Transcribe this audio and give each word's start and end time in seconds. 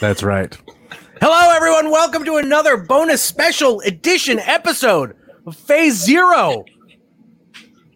That's 0.00 0.22
right. 0.22 0.56
Hello, 1.20 1.54
everyone. 1.54 1.90
Welcome 1.90 2.24
to 2.24 2.36
another 2.36 2.78
bonus 2.78 3.20
special 3.22 3.80
edition 3.80 4.38
episode 4.38 5.14
of 5.46 5.54
Phase 5.54 5.94
Zero. 5.94 6.64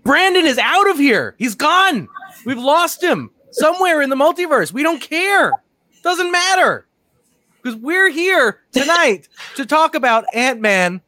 Brandon 0.03 0.45
is 0.45 0.59
out 0.59 0.91
of 0.91 0.99
here. 0.99 1.35
He's 1.39 1.55
gone. 1.55 2.09
We've 2.45 2.59
lost 2.59 3.03
him 3.03 3.31
somewhere 3.53 4.03
in 4.03 4.11
the 4.11 4.17
multiverse. 4.17 4.71
We 4.71 4.83
don't 4.83 5.01
care. 5.01 5.51
Doesn't 6.03 6.31
matter. 6.31 6.87
Because 7.63 7.81
we're 7.81 8.11
here 8.11 8.61
tonight 8.73 9.29
to 9.57 9.65
talk 9.65 9.95
about 9.95 10.27
Ant 10.35 10.61
Man 10.61 11.01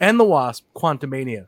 and 0.00 0.18
the 0.18 0.24
Wasp 0.24 0.64
Quantumania. 0.74 1.46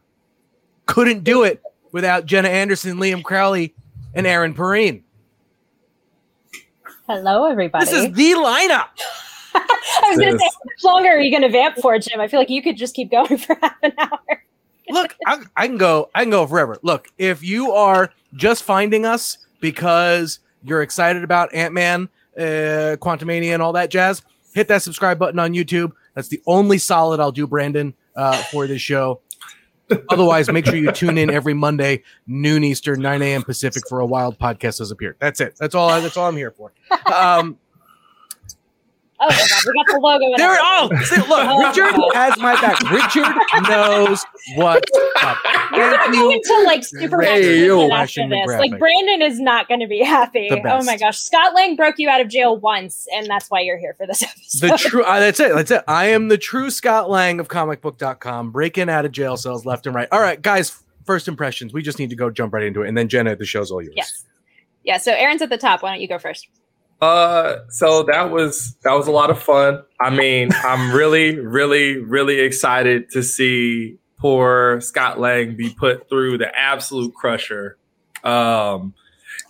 Couldn't 0.87 1.25
do 1.25 1.43
it 1.43 1.61
without 1.91 2.27
Jenna 2.27 2.49
Anderson, 2.49 2.99
Liam 2.99 3.25
Crowley, 3.25 3.75
and 4.15 4.25
Aaron 4.25 4.55
Perine. 4.55 5.03
Hello, 7.09 7.47
everybody. 7.47 7.87
This 7.87 7.95
is 7.95 8.13
the 8.13 8.33
lineup. 8.33 8.89
I 9.55 10.11
was 10.11 10.19
going 10.19 10.33
to 10.33 10.39
say, 10.39 10.45
how 10.45 10.61
much 10.67 10.85
longer 10.85 11.09
are 11.09 11.21
you 11.21 11.31
going 11.31 11.43
to 11.43 11.49
vamp 11.49 11.77
for, 11.79 11.99
Jim? 11.99 12.21
I 12.21 12.29
feel 12.29 12.39
like 12.39 12.51
you 12.51 12.63
could 12.63 12.77
just 12.77 12.95
keep 12.95 13.11
going 13.11 13.39
for 13.39 13.57
half 13.63 13.77
an 13.83 13.93
hour. 13.97 14.45
Look, 14.91 15.17
I, 15.27 15.39
I 15.57 15.69
can 15.69 15.79
go. 15.79 16.11
I 16.15 16.25
can 16.25 16.31
go 16.31 16.47
forever. 16.47 16.77
Look, 16.83 17.09
if 17.17 17.43
you 17.43 17.73
are 17.73 18.13
just 18.35 18.63
finding 18.63 19.07
us 19.07 19.39
because 19.59 20.41
you're 20.63 20.83
excited 20.83 21.25
about 21.25 21.55
Ant 21.55 21.73
Man, 21.73 22.11
uh, 22.37 22.97
Quantumania, 23.01 23.55
and 23.55 23.63
all 23.63 23.73
that 23.73 23.91
jazz, 23.91 24.21
hit 24.53 24.69
that 24.69 24.83
subscribe 24.83 25.19
button 25.19 25.39
on 25.39 25.55
YouTube. 25.55 25.93
That's 26.15 26.29
the 26.29 26.43
only 26.47 26.77
solid 26.77 27.21
I'll 27.21 27.33
do, 27.33 27.47
Brandon, 27.47 27.95
uh, 28.17 28.37
for 28.51 28.67
this 28.67 28.83
show. 28.83 29.23
Otherwise, 30.11 30.51
make 30.51 30.67
sure 30.67 30.77
you 30.77 30.93
tune 30.93 31.19
in 31.19 31.31
every 31.31 31.55
Monday, 31.55 32.03
noon 32.27 32.65
Eastern, 32.65 33.01
9 33.01 33.23
a.m. 33.23 33.43
Pacific 33.43 33.83
for 33.89 34.01
a 34.01 34.07
wild 34.07 34.39
podcast 34.39 34.79
has 34.79 34.91
appeared. 34.91 35.17
That's 35.19 35.41
it. 35.41 35.57
That's 35.59 35.75
all. 35.75 35.89
That's 36.01 36.17
all 36.17 36.29
I'm 36.29 36.37
here 36.37 36.51
for. 36.51 36.73
Um, 37.13 37.59
Oh 39.21 39.27
my 39.29 39.37
god, 39.37 39.63
we 39.67 39.73
got 39.73 39.87
the 39.95 40.01
logo. 40.01 40.37
there. 40.37 40.47
everything. 40.47 40.65
Oh, 40.65 41.05
see, 41.05 41.17
look, 41.29 41.49
Oh, 41.49 41.69
Richard 41.69 41.97
God. 41.97 42.15
has 42.15 42.39
my 42.39 42.55
back. 42.61 42.79
Richard 42.91 43.69
knows 43.69 44.25
what's 44.55 44.91
up. 45.23 45.37
We're 45.73 45.91
gonna 45.97 46.17
you. 46.17 46.23
go 46.23 46.31
into 46.31 46.63
like 46.67 46.85
super 46.85 47.23
after 47.25 48.29
this. 48.29 48.47
Like 48.47 48.79
Brandon 48.79 49.23
is 49.23 49.41
not 49.41 49.67
going 49.69 49.81
to 49.81 49.87
be 49.89 50.01
happy. 50.05 50.49
Oh 50.53 50.85
my 50.85 50.97
gosh, 50.97 51.19
Scott 51.19 51.55
Lang 51.55 51.75
broke 51.77 51.97
you 51.99 52.09
out 52.09 52.21
of 52.21 52.29
jail 52.29 52.57
once, 52.59 53.07
and 53.13 53.27
that's 53.27 53.51
why 53.51 53.61
you're 53.61 53.79
here 53.79 53.95
for 53.95 54.07
this 54.07 54.23
episode. 54.23 54.69
The 54.71 54.77
true. 54.79 55.03
Uh, 55.05 55.21
that's 55.21 55.41
it. 55.41 55.55
That's 55.55 55.71
it. 55.71 55.83
I 55.89 56.07
am 56.07 56.29
the 56.29 56.39
true 56.39 56.71
Scott 56.71 57.11
Lang 57.11 57.41
of 57.41 57.49
comicbook.com, 57.49 58.53
breaking 58.53 58.89
out 58.89 59.05
of 59.05 59.13
jail 59.13 59.37
cells 59.37 59.67
left 59.67 59.87
and 59.87 59.95
right. 59.95 60.09
All 60.13 60.21
right, 60.21 60.41
guys. 60.41 60.83
First 61.05 61.27
impressions. 61.27 61.73
We 61.73 61.81
just 61.83 61.99
need 61.99 62.11
to 62.11 62.17
go 62.17 62.31
jump 62.31 62.53
right 62.53 62.63
into 62.65 62.83
it, 62.83 62.89
and 62.89 62.97
then 62.97 63.09
Jenna, 63.09 63.35
the 63.35 63.47
show's 63.47 63.71
all 63.71 63.81
yours. 63.83 63.95
yes, 63.97 64.25
yeah. 64.85 64.99
So 64.99 65.13
Aaron's 65.13 65.41
at 65.43 65.49
the 65.49 65.57
top. 65.59 65.83
Why 65.83 65.91
don't 65.91 66.01
you 66.03 66.09
go 66.09 66.19
first? 66.19 66.47
Uh, 67.01 67.59
so 67.69 68.03
that 68.05 68.31
was 68.31 68.77
that 68.83 68.93
was 68.93 69.07
a 69.07 69.13
lot 69.13 69.31
of 69.31 69.41
fun. 69.41 69.83
I 70.01 70.11
mean, 70.11 70.51
I'm 70.65 70.93
really, 70.93 71.39
really, 71.39 71.99
really 71.99 72.41
excited 72.41 73.11
to 73.11 73.23
see 73.23 73.99
poor 74.19 74.81
Scott 74.81 75.21
Lang 75.21 75.57
be 75.57 75.71
put 75.71 76.09
through 76.09 76.39
the 76.39 76.53
absolute 76.57 77.15
crusher. 77.15 77.79
Um, 78.25 78.95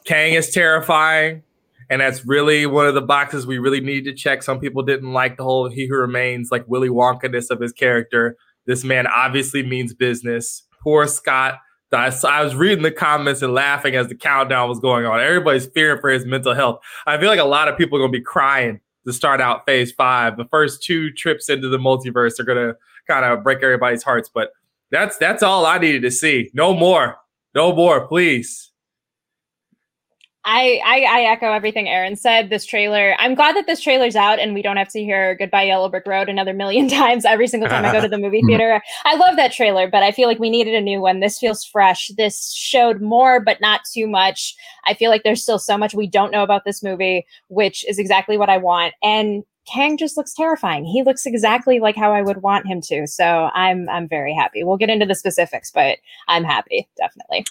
Kang 0.05 0.35
is 0.35 0.51
terrifying, 0.51 1.43
and 1.89 2.03
that's 2.03 2.27
really 2.27 2.67
one 2.67 2.87
of 2.87 2.95
the 2.95 3.01
boxes 3.01 3.47
we 3.47 3.59
really 3.59 3.81
need 3.81 4.05
to 4.05 4.13
check. 4.13 4.43
Some 4.43 4.61
people 4.61 4.83
didn't 4.83 5.15
like 5.15 5.39
the 5.39 5.45
whole 5.45 5.71
"He 5.71 5.87
Who 5.87 5.97
Remains" 5.97 6.51
like 6.51 6.67
Willy 6.69 6.91
Wonka-ness 6.91 7.49
of 7.49 7.61
his 7.61 7.73
character. 7.73 8.37
This 8.67 8.85
man 8.85 9.07
obviously 9.07 9.63
means 9.63 9.95
business. 9.95 10.65
Poor 10.83 11.07
Scott. 11.07 11.61
I 11.93 12.13
I 12.25 12.45
was 12.45 12.55
reading 12.55 12.83
the 12.83 12.91
comments 12.91 13.43
and 13.43 13.55
laughing 13.55 13.95
as 13.95 14.09
the 14.09 14.15
countdown 14.15 14.69
was 14.69 14.79
going 14.79 15.07
on. 15.07 15.21
Everybody's 15.21 15.67
fearing 15.67 16.01
for 16.01 16.11
his 16.11 16.27
mental 16.27 16.55
health. 16.55 16.81
I 17.07 17.19
feel 17.19 17.29
like 17.29 17.41
a 17.41 17.45
lot 17.45 17.69
of 17.69 17.79
people 17.79 17.97
are 17.97 18.01
going 18.01 18.13
to 18.13 18.19
be 18.19 18.25
crying 18.25 18.81
to 19.07 19.13
start 19.13 19.41
out 19.41 19.65
phase 19.65 19.93
five. 19.93 20.37
The 20.37 20.45
first 20.47 20.83
two 20.83 21.11
trips 21.13 21.49
into 21.49 21.69
the 21.69 21.79
multiverse 21.79 22.39
are 22.39 22.45
going 22.45 22.59
to 22.59 22.77
kind 23.07 23.25
of 23.25 23.43
break 23.43 23.63
everybody's 23.63 24.03
hearts. 24.03 24.29
But 24.33 24.51
that's 24.91 25.17
that's 25.17 25.43
all 25.43 25.67
I 25.67 25.79
needed 25.79 26.03
to 26.03 26.11
see. 26.11 26.51
No 26.53 26.75
more. 26.75 27.17
No 27.55 27.75
more, 27.75 28.07
please. 28.07 28.68
I, 30.51 30.81
I 30.83 31.01
I 31.03 31.23
echo 31.25 31.53
everything 31.53 31.91
Aaron 31.91 32.17
said. 32.17 32.49
This 32.49 32.65
trailer, 32.65 33.15
I'm 33.19 33.35
glad 33.35 33.55
that 33.55 33.67
this 33.67 33.83
trailer's 33.83 34.17
out 34.17 34.39
and 34.39 34.55
we 34.55 34.63
don't 34.63 34.79
have 34.79 34.89
to 34.89 35.05
hear 35.05 35.35
"Goodbye 35.35 35.65
Yellow 35.65 35.91
Brick 35.91 36.07
Road" 36.07 36.31
another 36.31 36.55
million 36.55 36.89
times 36.89 37.27
every 37.27 37.47
single 37.47 37.69
time 37.69 37.85
I 37.85 37.93
go 37.93 38.01
to 38.01 38.09
the 38.09 38.17
movie 38.17 38.39
mm-hmm. 38.39 38.49
theater. 38.49 38.83
I 39.05 39.17
love 39.17 39.37
that 39.37 39.53
trailer, 39.53 39.91
but 39.91 40.03
I 40.03 40.11
feel 40.11 40.27
like 40.27 40.39
we 40.39 40.49
needed 40.49 40.75
a 40.75 40.81
new 40.81 41.03
one. 41.03 41.21
This 41.21 41.39
feels 41.39 41.67
fresh. 41.67 42.11
This 42.17 42.51
showed 42.55 43.03
more, 43.03 43.41
but 43.41 43.61
not 43.61 43.83
too 43.93 44.07
much. 44.07 44.55
I 44.87 44.95
feel 44.95 45.11
like 45.11 45.23
there's 45.23 45.43
still 45.43 45.59
so 45.59 45.77
much 45.77 45.93
we 45.93 46.07
don't 46.07 46.33
know 46.33 46.43
about 46.43 46.65
this 46.65 46.83
movie, 46.83 47.27
which 47.49 47.87
is 47.87 47.99
exactly 47.99 48.39
what 48.39 48.49
I 48.49 48.57
want. 48.57 48.95
And 49.03 49.45
Kang 49.71 49.99
just 49.99 50.17
looks 50.17 50.33
terrifying. 50.33 50.87
He 50.87 51.03
looks 51.03 51.27
exactly 51.27 51.79
like 51.79 51.95
how 51.95 52.15
I 52.15 52.23
would 52.23 52.41
want 52.41 52.67
him 52.67 52.81
to. 52.87 53.07
So 53.07 53.51
I'm 53.53 53.87
I'm 53.91 54.09
very 54.09 54.35
happy. 54.35 54.65
We'll 54.65 54.79
get 54.79 54.89
into 54.89 55.05
the 55.05 55.15
specifics, 55.15 55.71
but 55.71 55.99
I'm 56.27 56.45
happy, 56.45 56.89
definitely. 56.97 57.45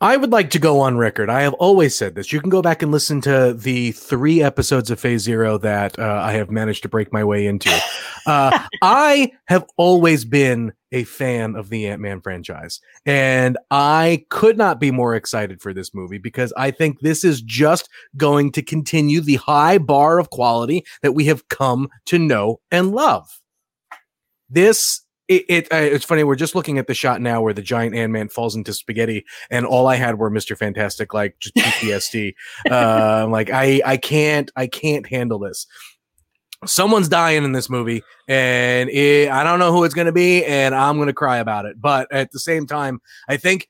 I 0.00 0.16
would 0.16 0.30
like 0.30 0.50
to 0.50 0.60
go 0.60 0.78
on 0.78 0.96
record. 0.96 1.28
I 1.28 1.42
have 1.42 1.54
always 1.54 1.92
said 1.92 2.14
this. 2.14 2.32
You 2.32 2.40
can 2.40 2.50
go 2.50 2.62
back 2.62 2.82
and 2.82 2.92
listen 2.92 3.20
to 3.22 3.52
the 3.52 3.90
three 3.92 4.40
episodes 4.40 4.92
of 4.92 5.00
Phase 5.00 5.22
Zero 5.22 5.58
that 5.58 5.98
uh, 5.98 6.20
I 6.22 6.32
have 6.34 6.52
managed 6.52 6.82
to 6.84 6.88
break 6.88 7.12
my 7.12 7.24
way 7.24 7.46
into. 7.46 7.70
Uh, 8.26 8.66
I 8.82 9.32
have 9.46 9.64
always 9.78 10.26
been 10.26 10.74
a 10.92 11.04
fan 11.04 11.56
of 11.56 11.70
the 11.70 11.86
Ant 11.86 12.02
Man 12.02 12.20
franchise, 12.20 12.78
and 13.06 13.56
I 13.70 14.26
could 14.28 14.58
not 14.58 14.78
be 14.78 14.90
more 14.90 15.14
excited 15.14 15.62
for 15.62 15.72
this 15.72 15.94
movie 15.94 16.18
because 16.18 16.52
I 16.54 16.70
think 16.70 17.00
this 17.00 17.24
is 17.24 17.40
just 17.40 17.88
going 18.18 18.52
to 18.52 18.60
continue 18.60 19.22
the 19.22 19.36
high 19.36 19.78
bar 19.78 20.18
of 20.18 20.28
quality 20.28 20.84
that 21.00 21.12
we 21.12 21.24
have 21.24 21.48
come 21.48 21.88
to 22.06 22.18
know 22.18 22.60
and 22.70 22.92
love. 22.92 23.40
This. 24.50 25.00
It, 25.28 25.44
it 25.48 25.72
uh, 25.72 25.76
it's 25.76 26.06
funny. 26.06 26.24
We're 26.24 26.36
just 26.36 26.54
looking 26.54 26.78
at 26.78 26.86
the 26.86 26.94
shot 26.94 27.20
now 27.20 27.42
where 27.42 27.52
the 27.52 27.62
giant 27.62 27.94
Ant 27.94 28.12
Man 28.12 28.28
falls 28.28 28.56
into 28.56 28.72
spaghetti, 28.72 29.26
and 29.50 29.66
all 29.66 29.86
I 29.86 29.96
had 29.96 30.18
were 30.18 30.30
Mister 30.30 30.56
Fantastic, 30.56 31.12
like 31.12 31.38
just 31.38 31.54
PTSD. 31.56 32.34
uh, 32.70 33.26
like 33.28 33.50
I 33.50 33.82
I 33.84 33.96
can't 33.98 34.50
I 34.56 34.66
can't 34.66 35.06
handle 35.06 35.38
this. 35.38 35.66
Someone's 36.64 37.08
dying 37.08 37.44
in 37.44 37.52
this 37.52 37.70
movie, 37.70 38.02
and 38.26 38.88
it, 38.90 39.30
I 39.30 39.44
don't 39.44 39.60
know 39.60 39.70
who 39.70 39.84
it's 39.84 39.94
going 39.94 40.06
to 40.06 40.12
be, 40.12 40.44
and 40.44 40.74
I'm 40.74 40.96
going 40.96 41.06
to 41.06 41.12
cry 41.12 41.36
about 41.36 41.66
it. 41.66 41.80
But 41.80 42.10
at 42.10 42.32
the 42.32 42.40
same 42.40 42.66
time, 42.66 43.00
I 43.28 43.36
think 43.36 43.68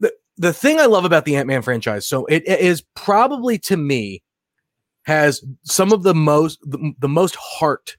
the 0.00 0.12
the 0.36 0.52
thing 0.52 0.80
I 0.80 0.86
love 0.86 1.04
about 1.04 1.24
the 1.24 1.36
Ant 1.36 1.46
Man 1.46 1.62
franchise, 1.62 2.06
so 2.06 2.26
it, 2.26 2.42
it 2.46 2.60
is 2.60 2.82
probably 2.94 3.58
to 3.60 3.76
me 3.76 4.22
has 5.04 5.42
some 5.62 5.92
of 5.92 6.02
the 6.02 6.14
most 6.14 6.58
the, 6.62 6.92
the 6.98 7.08
most 7.08 7.36
heart 7.36 7.96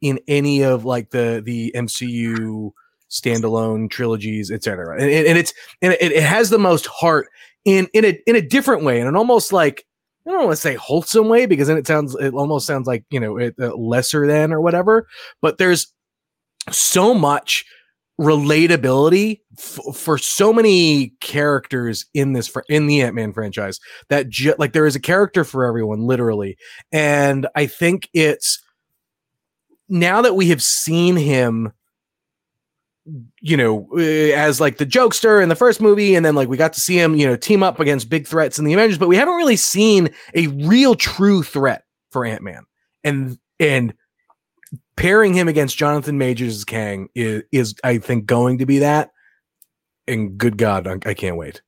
in 0.00 0.20
any 0.28 0.62
of 0.62 0.84
like 0.84 1.10
the 1.10 1.42
the 1.44 1.72
MCU 1.74 2.72
standalone 3.10 3.90
trilogies, 3.90 4.50
etc. 4.50 4.94
And, 5.00 5.10
and 5.10 5.38
it's 5.38 5.52
and 5.82 5.92
it, 5.94 6.12
it 6.12 6.22
has 6.22 6.50
the 6.50 6.58
most 6.58 6.86
heart 6.86 7.28
in 7.64 7.88
in 7.92 8.04
a 8.04 8.20
in 8.26 8.36
a 8.36 8.42
different 8.42 8.84
way, 8.84 9.00
in 9.00 9.06
an 9.06 9.16
almost 9.16 9.52
like 9.52 9.86
I 10.26 10.30
don't 10.30 10.44
want 10.44 10.52
to 10.52 10.56
say 10.56 10.74
wholesome 10.74 11.28
way 11.28 11.46
because 11.46 11.68
then 11.68 11.76
it 11.76 11.86
sounds 11.86 12.14
it 12.14 12.34
almost 12.34 12.66
sounds 12.66 12.86
like 12.86 13.04
you 13.10 13.20
know 13.20 13.36
it, 13.36 13.54
uh, 13.60 13.74
lesser 13.76 14.26
than 14.26 14.52
or 14.52 14.60
whatever. 14.60 15.06
But 15.42 15.58
there's 15.58 15.92
so 16.70 17.14
much 17.14 17.64
relatability 18.20 19.40
f- 19.58 19.96
for 19.96 20.18
so 20.18 20.52
many 20.52 21.14
characters 21.20 22.04
in 22.12 22.34
this 22.34 22.48
fr- 22.48 22.60
in 22.68 22.86
the 22.86 23.00
Ant-Man 23.00 23.32
franchise 23.32 23.80
that 24.10 24.28
ju- 24.28 24.54
like 24.58 24.74
there 24.74 24.84
is 24.84 24.94
a 24.94 25.00
character 25.00 25.42
for 25.42 25.64
everyone 25.64 26.00
literally 26.00 26.58
and 26.92 27.46
I 27.56 27.64
think 27.64 28.10
it's 28.12 28.62
now 29.90 30.22
that 30.22 30.34
we 30.34 30.48
have 30.48 30.62
seen 30.62 31.16
him 31.16 31.72
you 33.40 33.56
know 33.56 33.88
uh, 33.94 33.98
as 34.36 34.60
like 34.60 34.76
the 34.76 34.86
jokester 34.86 35.42
in 35.42 35.48
the 35.48 35.56
first 35.56 35.80
movie 35.80 36.14
and 36.14 36.24
then 36.24 36.34
like 36.34 36.48
we 36.48 36.56
got 36.56 36.72
to 36.72 36.80
see 36.80 36.98
him 36.98 37.16
you 37.16 37.26
know 37.26 37.34
team 37.34 37.62
up 37.62 37.80
against 37.80 38.08
big 38.08 38.26
threats 38.26 38.58
in 38.58 38.64
the 38.64 38.72
Avengers 38.72 38.98
but 38.98 39.08
we 39.08 39.16
haven't 39.16 39.34
really 39.34 39.56
seen 39.56 40.10
a 40.34 40.46
real 40.48 40.94
true 40.94 41.42
threat 41.42 41.84
for 42.10 42.24
Ant-Man. 42.24 42.64
And 43.02 43.38
and 43.58 43.94
pairing 44.96 45.34
him 45.34 45.48
against 45.48 45.76
Jonathan 45.76 46.18
Majors 46.18 46.56
as 46.56 46.64
Kang 46.64 47.08
is 47.14 47.42
is 47.52 47.74
I 47.82 47.98
think 47.98 48.26
going 48.26 48.58
to 48.58 48.66
be 48.66 48.80
that. 48.80 49.10
And 50.06 50.36
good 50.36 50.58
god 50.58 50.86
I, 50.86 50.98
I 51.08 51.14
can't 51.14 51.36
wait 51.36 51.62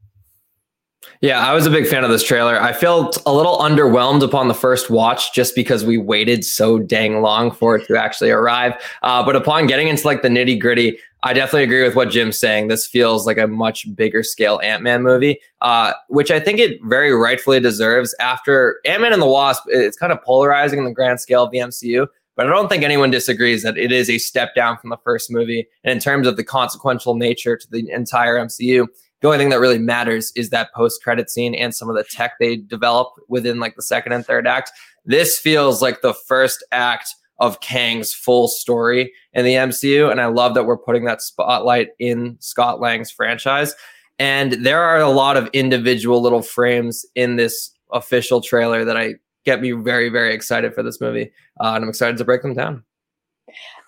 Yeah, 1.23 1.39
I 1.39 1.55
was 1.55 1.67
a 1.67 1.71
big 1.71 1.87
fan 1.87 2.03
of 2.03 2.11
this 2.11 2.25
trailer. 2.25 2.61
I 2.61 2.73
felt 2.73 3.17
a 3.27 3.33
little 3.33 3.57
underwhelmed 3.59 4.25
upon 4.25 4.49
the 4.49 4.55
first 4.55 4.91
watch 4.91 5.33
just 5.33 5.55
because 5.55 5.85
we 5.85 5.97
waited 5.97 6.45
so 6.45 6.81
dang 6.81 7.23
long 7.23 7.53
for 7.53 7.77
it 7.77 7.87
to 7.87 7.97
actually 7.97 8.33
arrive. 8.33 8.75
Uh, 9.05 9.25
but 9.25 9.37
upon 9.37 9.69
getting 9.69 9.87
into 9.87 10.05
like 10.05 10.23
the 10.23 10.29
nitty 10.29 10.61
gritty, 10.61 10.99
I 11.23 11.33
definitely 11.33 11.63
agree 11.63 11.85
with 11.85 11.95
what 11.95 12.11
Jim's 12.11 12.39
saying. 12.39 12.67
This 12.67 12.89
feels 12.89 13.25
like 13.25 13.39
a 13.39 13.47
much 13.47 13.87
bigger 13.95 14.25
scale 14.25 14.59
Ant 14.65 14.83
Man 14.83 15.05
movie, 15.05 15.39
uh, 15.61 15.93
which 16.09 16.33
I 16.33 16.41
think 16.41 16.59
it 16.59 16.81
very 16.83 17.13
rightfully 17.13 17.61
deserves. 17.61 18.17
After 18.19 18.81
Ant 18.85 19.03
Man 19.03 19.13
and 19.13 19.23
the 19.23 19.27
Wasp, 19.27 19.63
it's 19.69 19.97
kind 19.97 20.13
of 20.13 20.21
polarizing 20.23 20.81
in 20.81 20.85
the 20.87 20.91
grand 20.91 21.21
scale 21.21 21.45
of 21.45 21.53
the 21.53 21.59
MCU. 21.59 22.09
But 22.35 22.47
I 22.47 22.51
don't 22.51 22.69
think 22.69 22.83
anyone 22.83 23.13
disagrees 23.13 23.63
that 23.63 23.79
it 23.79 23.93
is 23.93 24.11
a 24.11 24.19
step 24.19 24.57
down 24.57 24.77
from 24.79 24.91
the 24.91 24.97
first 25.05 25.31
movie. 25.31 25.69
And 25.85 25.93
in 25.93 26.01
terms 26.01 26.27
of 26.27 26.37
the 26.37 26.43
consequential 26.43 27.15
nature 27.15 27.57
to 27.57 27.71
the 27.71 27.89
entire 27.93 28.37
MCU, 28.37 28.89
the 29.23 29.29
only 29.29 29.39
thing 29.39 29.51
that 29.51 29.61
really 29.61 29.79
matters 29.79 30.33
is 30.35 30.51
that 30.51 30.75
post 30.75 31.03
credit 31.03 31.31
scene 31.31 31.55
and 31.55 31.75
some 31.75 31.89
of 31.89 31.97
the 31.97 32.05
tech 32.05 32.33
they 32.39 32.57
develop 32.57 33.15
within 33.29 33.61
like 33.61 33.77
the 33.77 33.83
second 33.83 34.13
and 34.13 34.27
third 34.27 34.47
act. 34.47 34.73
This 35.05 35.39
feels 35.39 35.81
like 35.81 36.03
the 36.03 36.13
first 36.13 36.65
act 36.73 37.15
of 37.39 37.61
Kang's 37.61 38.13
full 38.13 38.49
story 38.49 39.13
in 39.33 39.45
the 39.45 39.55
MCU. 39.55 40.11
And 40.11 40.21
I 40.21 40.27
love 40.27 40.55
that 40.55 40.65
we're 40.65 40.77
putting 40.77 41.05
that 41.05 41.23
spotlight 41.23 41.91
in 41.99 42.37
Scott 42.41 42.81
Lang's 42.81 43.11
franchise. 43.11 43.75
And 44.19 44.53
there 44.53 44.83
are 44.83 45.01
a 45.01 45.09
lot 45.09 45.37
of 45.37 45.49
individual 45.53 46.21
little 46.21 46.43
frames 46.43 47.07
in 47.15 47.37
this 47.37 47.71
official 47.93 48.41
trailer 48.41 48.85
that 48.85 48.97
I 48.97 49.15
get 49.45 49.61
me 49.61 49.73
very, 49.73 50.09
very 50.09 50.35
excited 50.35 50.75
for 50.75 50.83
this 50.83 51.01
movie. 51.01 51.33
Uh, 51.61 51.75
and 51.75 51.85
I'm 51.85 51.89
excited 51.89 52.17
to 52.19 52.25
break 52.25 52.43
them 52.43 52.55
down. 52.55 52.85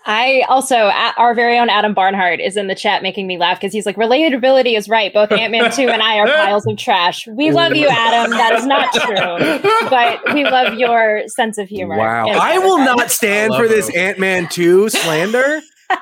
I 0.06 0.44
also, 0.48 0.76
our 1.16 1.34
very 1.34 1.58
own 1.58 1.70
Adam 1.70 1.94
Barnhart 1.94 2.38
is 2.38 2.56
in 2.56 2.66
the 2.66 2.74
chat 2.74 3.02
making 3.02 3.26
me 3.26 3.38
laugh 3.38 3.58
because 3.58 3.72
he's 3.72 3.86
like, 3.86 3.96
relatability 3.96 4.76
is 4.76 4.88
right. 4.88 5.12
Both 5.12 5.32
Ant 5.32 5.50
Man 5.50 5.72
2 5.72 5.88
and 5.88 6.02
I 6.02 6.18
are 6.18 6.26
piles 6.44 6.66
of 6.66 6.76
trash. 6.76 7.26
We 7.26 7.52
love 7.52 7.74
you, 7.74 7.88
Adam. 7.88 8.30
That 8.30 8.54
is 8.54 8.66
not 8.66 8.92
true. 8.92 9.88
But 9.88 10.34
we 10.34 10.44
love 10.44 10.74
your 10.74 11.26
sense 11.28 11.56
of 11.56 11.68
humor. 11.68 11.96
Wow. 11.96 12.26
I 12.28 12.58
will 12.58 12.78
not 12.78 13.10
stand 13.10 13.54
for 13.54 13.66
this 13.66 13.94
Ant 13.96 14.18
Man 14.18 14.48
2 14.48 14.90
slander. 14.90 15.60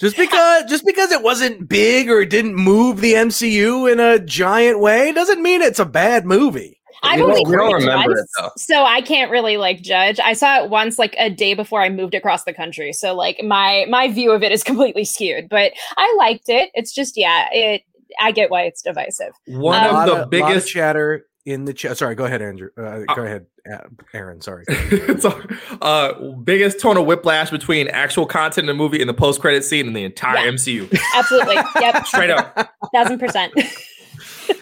just 0.00 0.16
because 0.16 0.64
just 0.64 0.84
because 0.84 1.12
it 1.12 1.22
wasn't 1.22 1.68
big 1.68 2.10
or 2.10 2.20
it 2.20 2.30
didn't 2.30 2.56
move 2.56 3.00
the 3.00 3.14
MCU 3.14 3.90
in 3.90 4.00
a 4.00 4.18
giant 4.18 4.80
way 4.80 5.12
doesn't 5.12 5.42
mean 5.42 5.62
it's 5.62 5.78
a 5.78 5.86
bad 5.86 6.26
movie. 6.26 6.81
I've 7.02 7.16
we 7.18 7.22
only 7.24 7.42
don't, 7.44 7.50
we 7.50 7.56
don't 7.56 7.72
remember 7.74 8.08
once, 8.10 8.20
it 8.20 8.28
though. 8.38 8.50
so 8.56 8.84
I 8.84 9.00
can't 9.00 9.30
really 9.30 9.56
like 9.56 9.82
judge. 9.82 10.20
I 10.20 10.32
saw 10.34 10.62
it 10.62 10.70
once, 10.70 10.98
like 10.98 11.14
a 11.18 11.30
day 11.30 11.54
before 11.54 11.82
I 11.82 11.88
moved 11.88 12.14
across 12.14 12.44
the 12.44 12.52
country. 12.52 12.92
So 12.92 13.14
like 13.14 13.42
my 13.42 13.86
my 13.88 14.08
view 14.08 14.30
of 14.32 14.42
it 14.42 14.52
is 14.52 14.62
completely 14.64 15.04
skewed, 15.04 15.48
but 15.48 15.72
I 15.96 16.14
liked 16.18 16.48
it. 16.48 16.70
It's 16.74 16.92
just 16.92 17.16
yeah, 17.16 17.48
it. 17.52 17.82
I 18.20 18.30
get 18.30 18.50
why 18.50 18.62
it's 18.62 18.82
divisive. 18.82 19.32
One 19.46 19.82
Um, 19.84 19.96
of 19.96 20.06
the 20.06 20.22
of 20.24 20.30
biggest 20.30 20.68
chatter 20.68 21.24
in 21.46 21.64
the 21.64 21.72
chat. 21.72 21.96
Sorry, 21.96 22.14
go 22.14 22.24
ahead, 22.26 22.42
Andrew. 22.42 22.68
Uh, 22.76 23.00
go 23.16 23.22
ahead, 23.24 23.46
uh, 23.72 23.78
Aaron. 24.12 24.40
Sorry. 24.42 24.64
so, 25.18 25.40
uh, 25.80 26.12
biggest 26.44 26.78
tone 26.78 26.96
of 26.98 27.06
whiplash 27.06 27.50
between 27.50 27.88
actual 27.88 28.26
content 28.26 28.68
in 28.68 28.76
the 28.76 28.80
movie 28.80 29.00
and 29.00 29.08
the 29.08 29.14
post 29.14 29.40
credit 29.40 29.64
scene 29.64 29.86
in 29.86 29.92
the 29.94 30.04
entire 30.04 30.44
Yeah. 30.44 30.52
MCU. 30.52 31.00
Absolutely. 31.16 31.56
Yep. 31.80 32.06
Straight 32.06 32.30
up. 32.30 32.70
Thousand 32.94 33.18
percent. 33.18 33.54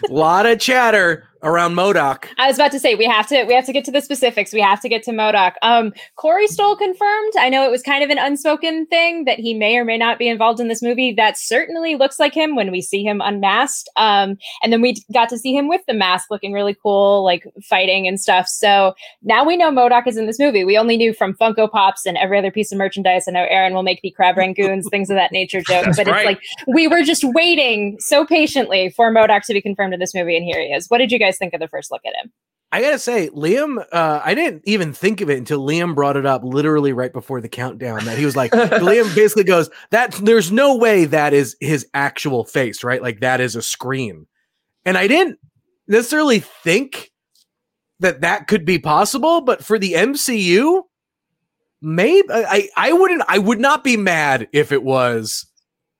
A 0.09 0.11
lot 0.11 0.45
of 0.45 0.59
chatter 0.59 1.27
around 1.43 1.73
MODOK. 1.73 2.25
I 2.37 2.47
was 2.47 2.57
about 2.57 2.71
to 2.71 2.79
say 2.79 2.95
we 2.95 3.05
have 3.05 3.27
to 3.27 3.43
we 3.45 3.53
have 3.53 3.65
to 3.65 3.73
get 3.73 3.85
to 3.85 3.91
the 3.91 4.01
specifics. 4.01 4.53
We 4.53 4.61
have 4.61 4.81
to 4.81 4.89
get 4.89 5.03
to 5.03 5.11
MODOK. 5.11 5.53
Um, 5.61 5.93
Corey 6.15 6.47
Stoll 6.47 6.75
confirmed. 6.75 7.33
I 7.39 7.49
know 7.49 7.63
it 7.65 7.71
was 7.71 7.81
kind 7.81 8.03
of 8.03 8.09
an 8.09 8.17
unspoken 8.17 8.85
thing 8.87 9.25
that 9.25 9.39
he 9.39 9.53
may 9.53 9.77
or 9.77 9.85
may 9.85 9.97
not 9.97 10.19
be 10.19 10.27
involved 10.27 10.59
in 10.59 10.67
this 10.67 10.81
movie. 10.81 11.13
That 11.13 11.37
certainly 11.37 11.95
looks 11.95 12.19
like 12.19 12.33
him 12.33 12.55
when 12.55 12.71
we 12.71 12.81
see 12.81 13.03
him 13.03 13.21
unmasked. 13.21 13.89
Um, 13.97 14.37
and 14.61 14.71
then 14.71 14.81
we 14.81 14.95
got 15.13 15.29
to 15.29 15.37
see 15.37 15.55
him 15.55 15.67
with 15.67 15.81
the 15.87 15.93
mask, 15.93 16.27
looking 16.29 16.53
really 16.53 16.75
cool, 16.81 17.23
like 17.23 17.45
fighting 17.63 18.07
and 18.07 18.19
stuff. 18.19 18.47
So 18.47 18.93
now 19.23 19.45
we 19.45 19.57
know 19.57 19.71
MODOK 19.71 20.07
is 20.07 20.17
in 20.17 20.27
this 20.27 20.39
movie. 20.39 20.63
We 20.63 20.77
only 20.77 20.97
knew 20.97 21.13
from 21.13 21.33
Funko 21.33 21.69
Pops 21.69 22.05
and 22.05 22.17
every 22.17 22.37
other 22.37 22.51
piece 22.51 22.71
of 22.71 22.77
merchandise. 22.77 23.27
I 23.27 23.31
know 23.31 23.45
Aaron 23.49 23.73
will 23.73 23.83
make 23.83 24.01
the 24.01 24.11
crab 24.11 24.35
rangoons, 24.35 24.89
things 24.89 25.09
of 25.09 25.15
that 25.15 25.31
nature 25.31 25.61
joke, 25.67 25.85
That's 25.85 25.97
but 25.97 26.07
right. 26.07 26.19
it's 26.19 26.25
like 26.25 26.75
we 26.75 26.87
were 26.87 27.03
just 27.03 27.23
waiting 27.23 27.97
so 27.99 28.25
patiently 28.25 28.89
for 28.89 29.11
MODOK 29.11 29.45
to 29.45 29.53
be 29.53 29.61
confirmed 29.61 29.93
in 29.93 29.99
this 29.99 30.13
movie, 30.13 30.35
and 30.35 30.45
here 30.45 30.59
he 30.59 30.67
is. 30.67 30.89
What 30.89 30.99
did 30.99 31.11
you 31.11 31.19
guys 31.19 31.30
think 31.37 31.53
of 31.53 31.59
the 31.59 31.67
first 31.67 31.91
look 31.91 32.01
at 32.05 32.13
him? 32.21 32.31
I 32.73 32.81
gotta 32.81 32.99
say, 32.99 33.29
Liam, 33.29 33.83
uh, 33.91 34.21
I 34.23 34.33
didn't 34.33 34.63
even 34.65 34.93
think 34.93 35.19
of 35.19 35.29
it 35.29 35.37
until 35.37 35.65
Liam 35.65 35.93
brought 35.93 36.15
it 36.15 36.25
up 36.25 36.41
literally 36.43 36.93
right 36.93 37.11
before 37.11 37.41
the 37.41 37.49
countdown. 37.49 38.05
That 38.05 38.17
he 38.17 38.25
was 38.25 38.35
like, 38.35 38.51
Liam 38.53 39.13
basically 39.13 39.43
goes, 39.43 39.69
"That 39.89 40.13
there's 40.13 40.51
no 40.51 40.77
way 40.77 41.05
that 41.05 41.33
is 41.33 41.57
his 41.59 41.85
actual 41.93 42.45
face, 42.45 42.83
right? 42.83 43.01
Like 43.01 43.19
that 43.19 43.41
is 43.41 43.57
a 43.57 43.61
screen." 43.61 44.25
And 44.85 44.97
I 44.97 45.07
didn't 45.07 45.37
necessarily 45.87 46.39
think 46.39 47.11
that 47.99 48.21
that 48.21 48.47
could 48.47 48.65
be 48.65 48.79
possible, 48.79 49.41
but 49.41 49.63
for 49.63 49.77
the 49.77 49.93
MCU, 49.93 50.83
maybe 51.81 52.27
I 52.31 52.69
I 52.77 52.93
wouldn't 52.93 53.23
I 53.27 53.37
would 53.37 53.59
not 53.59 53.83
be 53.83 53.97
mad 53.97 54.47
if 54.53 54.71
it 54.71 54.83
was 54.83 55.45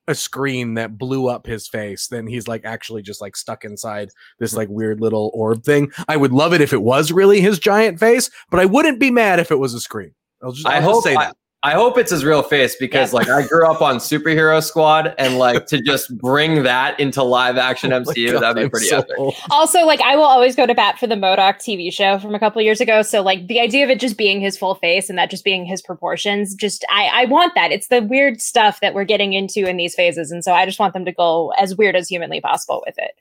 a 0.08 0.16
screen 0.16 0.74
that 0.76 0.98
blew 0.98 1.28
up 1.28 1.46
his 1.46 1.68
face 1.68 2.08
then 2.08 2.28
he's 2.28 2.48
like 2.48 2.66
actually 2.66 3.02
just 3.02 3.22
like 3.22 3.36
stuck 3.36 3.64
inside 3.64 4.10
this 4.40 4.52
hmm. 4.52 4.58
like 4.58 4.70
weird 4.70 5.00
little 5.00 5.32
orb 5.34 5.64
thing. 5.64 5.92
I 6.08 6.18
would 6.18 6.32
love 6.32 6.54
it 6.54 6.62
if 6.62 6.74
it 6.74 6.82
was 6.82 7.12
really 7.12 7.42
his 7.42 7.60
giant 7.60 8.00
face 8.00 8.30
but 8.50 8.60
i 8.60 8.66
wouldn't 8.66 9.00
be 9.00 9.12
mad 9.12 9.40
if 9.40 9.52
it 9.52 9.60
was 9.60 9.74
a 9.74 9.80
screen. 9.80 10.14
I'll 10.44 10.52
just, 10.52 10.66
I 10.66 10.76
I'll 10.76 10.82
just 10.82 10.92
hope 10.92 11.04
say 11.04 11.16
I, 11.16 11.26
that 11.26 11.38
I 11.64 11.74
hope 11.74 11.96
it's 12.00 12.10
his 12.10 12.26
real 12.26 12.42
face 12.42 12.76
because 12.76 13.14
like 13.14 13.30
I 13.30 13.46
grew 13.46 13.68
up 13.70 13.84
on 13.84 13.98
Superhero 13.98 14.64
Squad 14.64 15.14
and 15.20 15.38
like 15.38 15.68
to 15.68 15.80
just 15.80 16.18
bring 16.18 16.64
that 16.64 17.00
into 17.00 17.22
live 17.22 17.56
action 17.56 17.94
Oh 17.94 18.02
MCU 18.02 18.32
God, 18.32 18.42
that'd 18.42 18.64
be 18.64 18.68
pretty 18.68 18.88
so 18.88 18.98
epic. 18.98 19.14
old. 19.20 19.36
Also, 19.52 19.86
like 19.86 20.02
I 20.02 20.16
will 20.16 20.24
always 20.24 20.56
go 20.56 20.66
to 20.66 20.74
bat 20.74 20.98
for 20.98 21.06
the 21.06 21.14
MODOK 21.14 21.58
TV 21.58 21.94
show 21.94 22.18
from 22.18 22.34
a 22.34 22.40
couple 22.40 22.60
years 22.64 22.82
ago. 22.82 23.04
So, 23.04 23.22
like 23.22 23.46
the 23.48 23.60
idea 23.60 23.84
of 23.84 23.92
it 23.92 24.00
just 24.00 24.18
being 24.18 24.42
his 24.42 24.58
full 24.58 24.74
face 24.74 25.08
and 25.08 25.20
that 25.20 25.30
just 25.30 25.44
being 25.44 25.64
his 25.66 25.84
proportions, 25.84 26.56
just 26.56 26.84
I 26.90 27.10
I 27.14 27.26
want 27.26 27.54
that. 27.54 27.72
It's 27.72 27.90
the 27.90 28.02
weird 28.02 28.42
stuff 28.42 28.80
that 28.82 28.96
we're 28.96 29.04
getting 29.06 29.34
into 29.34 29.68
in 29.70 29.78
these 29.78 29.94
phases, 29.94 30.32
and 30.32 30.44
so 30.44 30.54
I 30.54 30.66
just 30.66 30.80
want 30.80 30.94
them 30.96 31.06
to 31.06 31.12
go 31.12 31.54
as 31.60 31.76
weird 31.76 31.96
as 31.96 32.08
humanly 32.08 32.42
possible 32.42 32.82
with 32.88 32.96
it. 32.98 33.12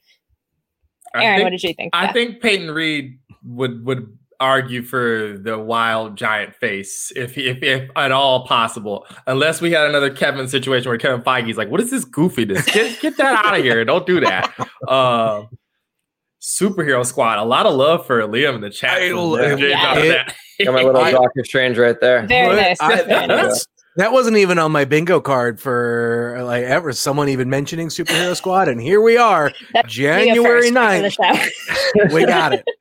I 1.14 1.24
Aaron, 1.24 1.36
think- 1.40 1.44
what 1.44 1.50
did 1.50 1.62
you 1.62 1.74
think? 1.74 1.90
I 1.94 2.04
Yeah. 2.04 2.12
think 2.12 2.40
Peyton 2.40 2.70
Reed 2.70 3.18
would 3.44 3.84
would 3.84 4.16
argue 4.40 4.82
for 4.82 5.38
the 5.38 5.58
wild 5.58 6.16
giant 6.16 6.54
face 6.56 7.12
if 7.14 7.36
if, 7.38 7.62
if 7.62 7.90
at 7.94 8.10
all 8.10 8.46
possible. 8.46 9.06
Unless 9.26 9.60
we 9.60 9.70
had 9.72 9.88
another 9.88 10.10
Kevin 10.12 10.48
situation 10.48 10.88
where 10.88 10.98
Kevin 10.98 11.22
Feige's 11.22 11.56
like, 11.56 11.70
"What 11.70 11.80
is 11.80 11.90
this 11.90 12.04
goofiness? 12.04 12.66
Get 12.72 13.00
get 13.00 13.16
that 13.18 13.44
out 13.46 13.58
of 13.58 13.62
here! 13.62 13.84
Don't 13.84 14.06
do 14.06 14.20
that." 14.20 14.52
Uh, 14.88 15.44
superhero 16.40 17.04
squad. 17.04 17.38
A 17.38 17.44
lot 17.44 17.66
of 17.66 17.74
love 17.74 18.06
for 18.06 18.20
Liam 18.22 18.54
in 18.56 18.60
the 18.60 18.70
chat. 18.70 19.02
I 19.02 19.10
from 19.10 19.18
love 19.18 19.58
James 19.58 19.74
out 19.74 19.96
that. 19.96 20.34
Got 20.64 20.74
my 20.74 20.82
little 20.82 21.00
I- 21.02 21.12
Doctor 21.12 21.44
Strange 21.44 21.78
right 21.78 22.00
there. 22.00 22.26
Very 22.26 22.56
nice. 22.56 22.78
I- 22.80 23.02
Very 23.02 23.52
that 23.96 24.12
wasn't 24.12 24.36
even 24.36 24.58
on 24.58 24.72
my 24.72 24.84
bingo 24.84 25.20
card 25.20 25.60
for 25.60 26.40
like 26.44 26.64
ever 26.64 26.92
someone 26.92 27.28
even 27.28 27.50
mentioning 27.50 27.88
superhero 27.88 28.36
squad 28.36 28.68
and 28.68 28.80
here 28.80 29.00
we 29.00 29.16
are 29.16 29.52
That's 29.74 29.92
january 29.92 30.70
first 30.70 31.18
9th 31.18 32.12
we 32.12 32.24
got 32.24 32.52
it 32.54 32.64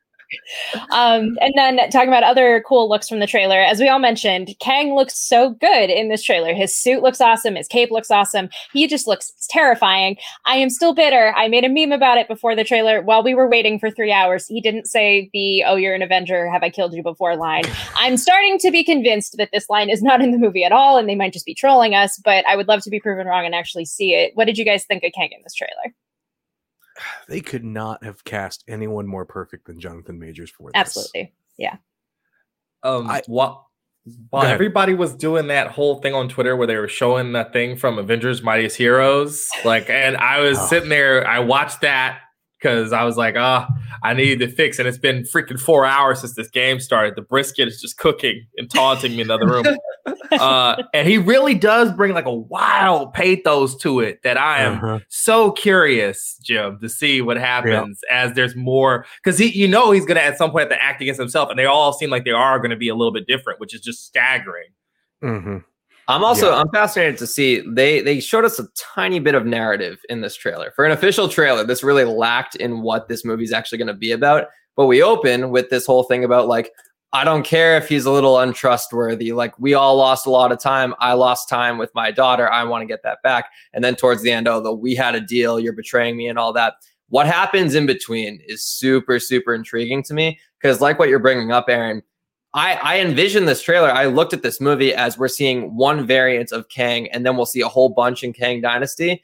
um, 0.92 1.38
and 1.42 1.54
then 1.56 1.78
talking 1.90 2.10
about 2.10 2.24
other 2.24 2.64
cool 2.68 2.90
looks 2.90 3.08
from 3.08 3.20
the 3.20 3.28
trailer, 3.28 3.60
as 3.60 3.80
we 3.80 3.90
all 3.90 4.00
mentioned, 4.00 4.56
Kang 4.60 4.96
looks 4.96 5.18
so 5.18 5.52
good 5.52 5.90
in 5.90 6.10
this 6.10 6.24
trailer. 6.24 6.54
His 6.54 6.76
suit 6.76 7.02
looks 7.02 7.22
awesome. 7.22 7.56
His 7.56 7.68
cape 7.68 7.92
looks 7.92 8.12
awesome. 8.12 8.50
He 8.74 8.88
just 8.88 9.08
looks 9.08 9.32
terrifying. 9.50 10.18
I 10.46 10.56
am 10.56 10.70
still 10.70 10.94
bitter. 10.94 11.34
I 11.36 11.48
made 11.48 11.64
a 11.64 11.70
meme 11.70 11.92
about 11.92 12.18
it 12.18 12.28
before 12.28 12.56
the 12.56 12.64
trailer 12.64 13.02
while 13.02 13.24
we 13.24 13.34
were 13.34 13.50
waiting 13.50 13.80
for 13.80 13.90
three 13.90 14.12
hours. 14.12 14.48
He 14.48 14.62
didn't 14.62 14.86
say 14.86 15.30
the, 15.34 15.64
oh, 15.66 15.76
you're 15.76 15.96
an 15.96 16.02
Avenger. 16.02 16.50
Have 16.50 16.64
I 16.64 16.70
killed 16.70 16.94
you 16.94 17.04
before 17.04 17.36
line? 17.36 17.64
I'm 17.96 18.18
starting 18.18 18.58
to 18.60 18.72
be 18.72 18.84
convinced 18.84 19.38
that 19.38 19.50
this 19.52 19.70
line 19.70 19.90
is 19.90 20.02
not 20.02 20.22
in 20.22 20.32
the 20.32 20.38
movie 20.38 20.64
at 20.64 20.72
all 20.72 20.98
and 20.98 21.10
they 21.10 21.16
might 21.16 21.34
just 21.34 21.46
be 21.46 21.56
trolling 21.56 21.96
us, 21.96 22.20
but 22.24 22.46
I 22.48 22.56
would 22.56 22.68
love 22.68 22.82
to 22.82 22.90
be 22.90 23.00
proven 23.00 23.28
wrong 23.28 23.46
and 23.46 23.56
actually 23.56 23.86
see 23.86 24.14
it. 24.14 24.32
What 24.36 24.46
did 24.46 24.58
you 24.58 24.66
guys 24.66 24.86
think 24.86 25.04
of 25.04 25.12
Kang 25.14 25.30
in 25.32 25.42
this 25.44 25.54
trailer? 25.54 25.94
They 27.28 27.42
could 27.42 27.64
not 27.64 28.04
have 28.04 28.24
cast 28.24 28.64
anyone 28.68 29.06
more 29.08 29.26
perfect 29.26 29.66
than 29.68 29.80
jonathan 29.80 30.20
majors 30.20 30.50
for 30.50 30.70
this 30.72 30.80
Absolutely. 30.80 31.34
Yeah. 31.58 31.78
Um, 32.84 33.10
I- 33.10 33.24
while 33.28 33.70
while 34.30 34.46
everybody 34.46 34.94
was 34.94 35.14
doing 35.14 35.48
that 35.48 35.68
whole 35.68 36.02
thing 36.02 36.16
on 36.16 36.30
Twitter 36.30 36.56
where 36.56 36.66
they 36.66 36.78
were 36.78 36.88
showing 36.88 37.34
that 37.34 37.54
thing 37.54 37.76
from 37.76 38.00
Avengers 38.00 38.42
Mightiest 38.42 38.76
Heroes, 38.78 39.48
like, 39.66 39.88
and 39.90 40.18
I 40.18 40.40
was 40.40 40.58
Oh. 40.58 40.66
sitting 40.68 40.90
there, 40.90 41.28
I 41.28 41.40
watched 41.40 41.82
that 41.82 42.20
because 42.60 42.92
I 42.92 43.04
was 43.06 43.16
like, 43.18 43.36
ah, 43.38 43.68
I 44.04 44.14
needed 44.14 44.40
to 44.40 44.54
fix, 44.54 44.80
and 44.80 44.88
it's 44.88 44.98
been 44.98 45.24
freaking 45.24 45.60
four 45.60 45.86
hours 45.86 46.20
since 46.22 46.36
this 46.36 46.50
game 46.50 46.80
started. 46.80 47.16
The 47.16 47.22
brisket 47.22 47.68
is 47.68 47.82
just 47.82 47.98
cooking 47.98 48.46
and 48.58 48.70
taunting 48.70 49.14
me 49.16 49.22
in 49.22 49.28
the 49.28 49.34
other 49.36 49.48
room. 49.48 49.66
uh, 50.32 50.82
and 50.94 51.08
he 51.08 51.18
really 51.18 51.54
does 51.56 51.92
bring 51.94 52.14
like 52.14 52.26
a 52.26 52.34
wild 52.34 53.14
pathos 53.14 53.76
to 53.78 54.00
it 54.02 54.22
that 54.24 54.38
I 54.38 54.62
am 54.64 54.74
Uh-huh. 54.74 55.00
so 55.10 55.52
curious, 55.52 56.38
Jim, 56.44 56.78
to 56.82 56.90
see 56.90 57.22
what 57.22 57.38
happens 57.38 58.00
as 58.12 58.34
there's 58.34 58.56
more 58.56 59.06
because 59.24 59.38
he, 59.40 59.48
you 59.50 59.68
know, 59.68 59.92
he's 59.92 60.06
gonna 60.06 60.20
at 60.20 60.38
some 60.38 60.52
point 60.52 60.70
have 60.72 60.78
to 60.80 60.84
act 60.84 61.02
against 61.02 61.20
himself, 61.20 61.50
and 61.50 61.58
they 61.58 61.66
all 61.66 61.94
seem 61.94 62.10
like 62.10 62.26
they 62.26 62.32
are 62.32 62.60
going 62.60 62.72
to 62.72 62.78
be 62.78 62.90
a 62.90 62.96
little 62.96 63.14
bit 63.14 63.26
different, 63.28 63.60
which 63.60 63.74
is 63.74 63.82
just 63.82 64.06
staggering. 64.06 64.68
Mhm. 65.24 65.64
I'm 66.10 66.24
also 66.24 66.50
Yeah. 66.50 66.58
I'm 66.60 66.70
fascinated 66.70 67.20
to 67.20 67.28
see 67.28 67.62
they 67.68 68.02
they 68.02 68.20
showed 68.20 68.44
us 68.44 68.60
a 68.60 68.68
tiny 68.76 69.20
bit 69.20 69.36
of 69.36 69.46
narrative 69.46 70.00
in 70.10 70.22
this 70.22 70.36
trailer. 70.36 70.72
For 70.76 70.84
an 70.84 70.92
official 70.92 71.30
trailer, 71.30 71.64
this 71.64 71.84
really 71.84 72.04
lacked 72.04 72.56
in 72.56 72.82
what 72.82 73.08
this 73.08 73.24
movie's 73.24 73.54
actually 73.54 73.78
going 73.78 73.90
to 73.90 73.94
be 73.94 74.12
about. 74.12 74.48
But 74.76 74.88
we 74.88 75.04
open 75.04 75.52
with 75.52 75.70
this 75.70 75.86
whole 75.86 76.04
thing 76.04 76.24
about 76.24 76.48
like 76.48 76.72
I 77.14 77.24
don't 77.24 77.44
care 77.44 77.78
if 77.78 77.88
he's 77.88 78.06
a 78.06 78.12
little 78.12 78.40
untrustworthy. 78.40 79.34
Like 79.34 79.58
we 79.60 79.76
all 79.76 79.96
lost 79.98 80.26
a 80.26 80.32
lot 80.32 80.52
of 80.52 80.60
time. 80.60 80.96
I 81.00 81.14
lost 81.14 81.48
time 81.48 81.78
with 81.78 81.94
my 81.94 82.10
daughter. 82.10 82.52
I 82.52 82.64
want 82.64 82.82
to 82.82 82.88
get 82.88 83.04
that 83.04 83.20
back. 83.24 83.50
And 83.74 83.84
then 83.84 83.96
towards 83.96 84.24
the 84.24 84.32
end, 84.32 84.48
oh, 84.48 84.62
the, 84.62 84.74
we 84.74 84.96
had 84.96 85.14
a 85.14 85.22
deal. 85.22 85.60
You're 85.60 85.74
betraying 85.74 86.18
me 86.18 86.28
and 86.28 86.40
all 86.40 86.54
that. 86.54 86.74
What 87.10 87.28
happens 87.28 87.76
in 87.76 87.86
between 87.86 88.42
is 88.48 88.64
super 88.64 89.20
super 89.20 89.54
intriguing 89.54 90.02
to 90.04 90.16
me 90.16 90.40
because 90.60 90.82
like 90.82 90.98
what 90.98 91.10
you're 91.10 91.20
bringing 91.20 91.52
up, 91.52 91.66
Aaron. 91.70 92.02
I, 92.54 92.74
I 92.76 93.00
envision 93.00 93.46
this 93.46 93.62
trailer. 93.62 93.92
I 93.92 94.06
looked 94.06 94.34
at 94.34 94.42
this 94.42 94.60
movie 94.60 94.94
as 94.94 95.18
we're 95.18 95.28
seeing 95.28 95.76
one 95.76 96.08
variant 96.08 96.52
of 96.52 96.68
Kang, 96.70 97.08
and 97.12 97.26
then 97.26 97.38
we'll 97.38 97.46
see 97.46 97.62
a 97.62 97.68
whole 97.68 97.90
bunch 97.90 98.24
in 98.24 98.34
Kang 98.34 98.62
Dynasty. 98.62 99.24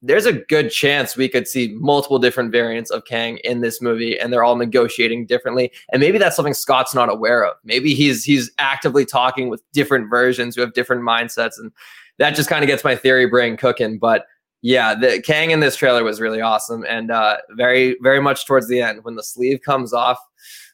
there's 0.00 0.26
a 0.26 0.32
good 0.32 0.70
chance 0.70 1.16
we 1.16 1.28
could 1.28 1.48
see 1.48 1.74
multiple 1.80 2.18
different 2.20 2.52
variants 2.52 2.90
of 2.90 3.04
Kang 3.04 3.38
in 3.38 3.60
this 3.60 3.82
movie, 3.82 4.18
and 4.18 4.32
they're 4.32 4.44
all 4.44 4.56
negotiating 4.56 5.26
differently. 5.26 5.72
And 5.92 6.00
maybe 6.00 6.18
that's 6.18 6.36
something 6.36 6.54
Scott's 6.54 6.94
not 6.94 7.10
aware 7.10 7.44
of. 7.44 7.56
Maybe 7.64 7.94
he's 7.94 8.24
he's 8.24 8.50
actively 8.58 9.04
talking 9.04 9.48
with 9.48 9.62
different 9.72 10.08
versions 10.08 10.54
who 10.54 10.60
have 10.60 10.72
different 10.74 11.02
mindsets, 11.02 11.58
and 11.58 11.72
that 12.18 12.36
just 12.36 12.48
kind 12.48 12.62
of 12.62 12.68
gets 12.68 12.84
my 12.84 12.94
theory 12.96 13.26
brain 13.26 13.56
cooking. 13.56 13.98
But 13.98 14.26
yeah, 14.62 14.94
the 14.94 15.20
Kang 15.20 15.50
in 15.50 15.60
this 15.60 15.76
trailer 15.76 16.04
was 16.04 16.20
really 16.20 16.40
awesome, 16.40 16.84
and 16.88 17.10
uh, 17.10 17.38
very 17.56 17.96
very 18.02 18.20
much 18.20 18.46
towards 18.46 18.68
the 18.68 18.80
end 18.80 19.04
when 19.04 19.16
the 19.16 19.22
sleeve 19.22 19.60
comes 19.62 19.92
off 19.92 20.18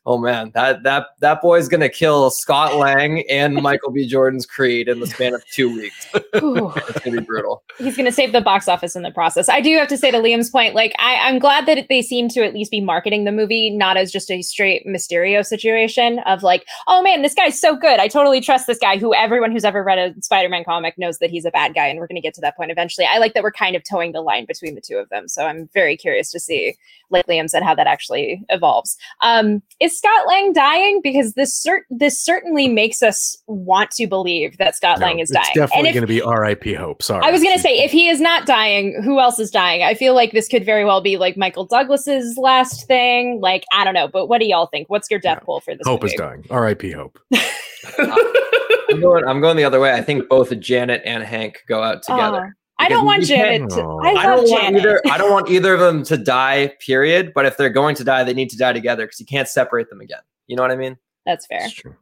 oh 0.07 0.19
man, 0.19 0.51
that 0.55 0.83
that 0.83 1.07
that 1.21 1.41
boy's 1.41 1.69
gonna 1.69 1.89
kill 1.89 2.31
Scott 2.31 2.77
Lang 2.77 3.25
and 3.31 3.55
Michael 3.55 3.91
B. 3.91 4.07
Jordan's 4.07 4.47
Creed 4.47 4.89
in 4.89 5.01
the 5.01 5.07
span 5.07 5.35
of 5.35 5.45
two 5.51 5.75
weeks. 5.75 6.07
it's 6.15 7.01
gonna 7.01 7.21
be 7.21 7.25
brutal. 7.25 7.63
He's 7.79 7.97
gonna 7.97 8.13
save 8.13 8.33
the 8.33 8.41
box 8.41 8.69
office 8.69 8.97
in 8.97 9.03
the 9.03 9.11
process. 9.11 9.49
I 9.49 9.61
do 9.61 9.77
have 9.79 9.89
to 9.89 9.97
say 9.97 10.11
to 10.11 10.19
Liam's 10.19 10.51
point, 10.51 10.75
like 10.75 10.95
I, 10.99 11.17
I'm 11.17 11.39
glad 11.39 11.67
that 11.67 11.87
they 11.89 12.03
seem 12.03 12.29
to 12.31 12.45
at 12.45 12.55
least 12.55 12.71
be 12.71 12.81
marketing 12.81 13.25
the 13.25 13.33
movie 13.33 13.71
not 13.71 13.97
as 13.97 14.13
just 14.13 14.31
a 14.31 14.43
straight 14.43 14.87
Mysterio 14.87 15.45
situation 15.45 16.19
of 16.21 16.43
like, 16.43 16.67
oh 16.87 17.03
man, 17.03 17.23
this 17.23 17.35
guy's 17.35 17.61
so 17.61 17.77
good. 17.77 18.01
I 18.01 18.09
totally 18.09 18.41
trust 18.41 18.67
this 18.67 18.79
guy. 18.79 18.99
Who 18.99 19.15
everyone 19.15 19.53
who's 19.53 19.65
ever 19.65 19.83
read 19.83 19.99
a 19.99 20.15
Spider-Man 20.23 20.65
comic 20.65 20.99
knows 20.99 21.19
that 21.19 21.31
he's 21.31 21.45
a 21.45 21.51
bad 21.51 21.75
guy, 21.75 21.87
and 21.87 21.99
we're 21.99 22.07
gonna 22.07 22.21
get 22.21 22.35
to 22.35 22.41
that 22.43 22.57
point 22.57 22.71
eventually. 22.71 23.07
I 23.07 23.19
like 23.19 23.35
that 23.35 23.43
we're 23.43 23.53
kind 23.53 23.77
of 23.77 23.83
towing 23.85 24.13
the 24.13 24.21
line 24.21 24.45
between 24.45 24.75
the 24.75 24.81
two 24.81 24.97
of 24.97 25.09
them. 25.09 25.29
So 25.29 25.47
I'm 25.47 25.69
very 25.73 25.97
curious 25.97 26.31
to 26.33 26.41
see, 26.41 26.77
like 27.11 27.27
Liam 27.27 27.49
said, 27.49 27.63
how 27.63 27.75
that 27.75 27.87
actually 27.87 28.45
evolves. 28.51 28.97
Um, 29.21 29.63
is 29.81 29.94
Scott 29.97 30.27
Lang 30.27 30.53
dying? 30.53 31.01
Because 31.03 31.35
this 31.35 31.65
cert- 31.65 31.85
this 31.91 32.21
certainly 32.21 32.69
makes 32.69 33.03
us 33.03 33.37
want 33.47 33.91
to 33.93 34.07
believe 34.07 34.59
that 34.59 34.77
Scott 34.77 35.01
no, 35.01 35.07
Lang 35.07 35.19
is 35.19 35.31
dying. 35.31 35.47
It's 35.49 35.59
definitely 35.59 35.93
going 35.93 36.03
to 36.03 36.07
be 36.07 36.23
R.I.P. 36.23 36.75
Hope. 36.75 37.03
Sorry, 37.03 37.25
I 37.25 37.31
was 37.31 37.43
going 37.43 37.55
to 37.55 37.61
say 37.61 37.79
if 37.79 37.91
he 37.91 38.09
is 38.09 38.21
not 38.21 38.47
dying, 38.47 39.01
who 39.03 39.21
else 39.21 39.39
is 39.39 39.51
dying? 39.51 39.83
I 39.83 39.95
feel 39.95 40.15
like 40.15 40.33
this 40.33 40.49
could 40.49 40.65
very 40.65 40.85
well 40.85 41.01
be 41.01 41.17
like 41.17 41.37
Michael 41.37 41.67
Douglas's 41.67 42.37
last 42.37 42.87
thing. 42.87 43.41
Like 43.41 43.65
I 43.73 43.85
don't 43.85 43.95
know, 43.95 44.09
but 44.09 44.27
what 44.27 44.41
do 44.41 44.47
y'all 44.47 44.67
think? 44.67 44.89
What's 44.91 45.11
your 45.11 45.21
death 45.21 45.43
pool 45.43 45.61
for 45.61 45.75
this? 45.75 45.87
Hope 45.87 46.03
movie? 46.03 46.15
is 46.15 46.19
dying. 46.19 46.45
R.I.P. 46.51 46.93
Hope. 46.93 47.19
I'm, 47.99 49.01
going, 49.01 49.25
I'm 49.27 49.41
going 49.41 49.57
the 49.57 49.65
other 49.65 49.81
way. 49.81 49.93
I 49.93 50.03
think 50.03 50.29
both 50.29 50.59
Janet 50.61 51.03
and 51.05 51.23
Hank 51.23 51.63
go 51.69 51.83
out 51.83 52.05
uh-huh. 52.09 52.17
together. 52.17 52.57
I 52.79 52.89
don't 52.89 53.05
want 53.05 53.25
Janet. 53.25 53.71
To, 53.71 53.83
I, 54.03 54.11
I 54.11 54.27
don't 54.27 54.49
want 54.49 54.63
Janet. 54.63 54.81
either. 54.81 55.01
I 55.11 55.19
don't 55.19 55.31
want 55.31 55.51
either 55.51 55.75
of 55.75 55.81
them 55.81 56.03
to 56.05 56.17
die. 56.17 56.75
Period. 56.81 57.33
But 57.35 57.47
if 57.47 57.57
they're 57.57 57.71
going 57.71 57.95
to 57.97 58.05
die, 58.05 58.25
they 58.25 58.35
need 58.35 58.51
to 58.51 58.57
die 58.57 58.73
together 58.73 59.07
because 59.07 59.21
you 59.21 59.27
can't 59.27 59.49
separate 59.49 59.91
them 59.91 60.01
again. 60.01 60.21
You 60.47 60.57
know 60.57 60.63
what 60.63 60.71
I 60.73 60.77
mean? 60.77 60.99
That's 61.25 61.47
fair. 61.47 61.61
That's 61.61 61.73
true. 61.73 61.95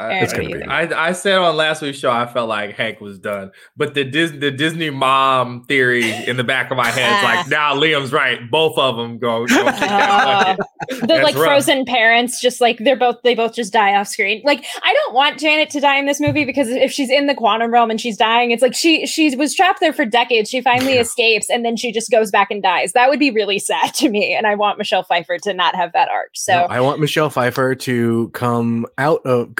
I, 0.00 0.84
I, 0.84 1.08
I, 1.08 1.12
said 1.12 1.38
on 1.38 1.56
last 1.56 1.82
week's 1.82 1.98
show 1.98 2.10
I 2.10 2.26
felt 2.26 2.48
like 2.48 2.74
Hank 2.74 3.00
was 3.00 3.18
done, 3.18 3.50
but 3.76 3.94
the 3.94 4.04
Disney 4.04 4.38
the 4.38 4.50
Disney 4.50 4.90
mom 4.90 5.64
theory 5.64 6.10
in 6.26 6.36
the 6.36 6.44
back 6.44 6.70
of 6.70 6.76
my 6.76 6.88
head 6.88 7.18
is 7.18 7.24
like, 7.24 7.48
now 7.48 7.74
nah, 7.74 7.80
Liam's 7.80 8.12
right. 8.12 8.50
Both 8.50 8.78
of 8.78 8.96
them 8.96 9.18
go. 9.18 9.46
go 9.46 9.64
uh, 9.66 10.56
the 10.88 11.20
like 11.22 11.34
rough. 11.34 11.44
frozen 11.44 11.84
parents, 11.84 12.40
just 12.40 12.60
like 12.60 12.78
they're 12.78 12.96
both 12.96 13.16
they 13.22 13.34
both 13.34 13.54
just 13.54 13.72
die 13.72 13.94
off 13.94 14.08
screen. 14.08 14.42
Like 14.44 14.64
I 14.82 14.92
don't 14.92 15.14
want 15.14 15.38
Janet 15.38 15.70
to 15.70 15.80
die 15.80 15.98
in 15.98 16.06
this 16.06 16.20
movie 16.20 16.44
because 16.44 16.68
if 16.68 16.90
she's 16.90 17.10
in 17.10 17.26
the 17.26 17.34
quantum 17.34 17.72
realm 17.72 17.90
and 17.90 18.00
she's 18.00 18.16
dying, 18.16 18.50
it's 18.50 18.62
like 18.62 18.74
she 18.74 19.06
she 19.06 19.34
was 19.36 19.54
trapped 19.54 19.80
there 19.80 19.92
for 19.92 20.04
decades. 20.04 20.50
She 20.50 20.60
finally 20.60 20.94
escapes 20.94 21.50
and 21.50 21.64
then 21.64 21.76
she 21.76 21.92
just 21.92 22.10
goes 22.10 22.30
back 22.30 22.50
and 22.50 22.62
dies. 22.62 22.92
That 22.92 23.08
would 23.08 23.18
be 23.18 23.30
really 23.30 23.58
sad 23.58 23.94
to 23.94 24.08
me, 24.08 24.34
and 24.34 24.46
I 24.46 24.54
want 24.54 24.78
Michelle 24.78 25.02
Pfeiffer 25.02 25.38
to 25.38 25.54
not 25.54 25.74
have 25.74 25.92
that 25.92 26.08
arc. 26.08 26.30
So 26.34 26.52
no, 26.52 26.64
I 26.64 26.80
want 26.80 27.00
Michelle 27.00 27.30
Pfeiffer 27.30 27.74
to 27.74 28.28
come 28.30 28.86
out 28.98 29.24
of 29.24 29.54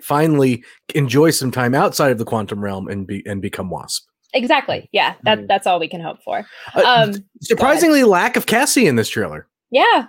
finally 0.00 0.64
enjoy 0.94 1.30
some 1.30 1.50
time 1.50 1.74
outside 1.74 2.10
of 2.10 2.18
the 2.18 2.24
quantum 2.24 2.62
realm 2.62 2.88
and 2.88 3.06
be 3.06 3.22
and 3.26 3.40
become 3.40 3.70
Wasp. 3.70 4.06
Exactly. 4.32 4.88
Yeah, 4.92 5.14
that 5.22 5.38
mm. 5.38 5.48
that's 5.48 5.66
all 5.66 5.78
we 5.78 5.88
can 5.88 6.00
hope 6.00 6.22
for. 6.22 6.44
Uh, 6.74 6.82
um, 6.84 7.14
surprisingly, 7.40 8.04
lack 8.04 8.36
of 8.36 8.46
Cassie 8.46 8.86
in 8.86 8.96
this 8.96 9.08
trailer. 9.08 9.46
Yeah, 9.70 9.82
like, 9.92 10.08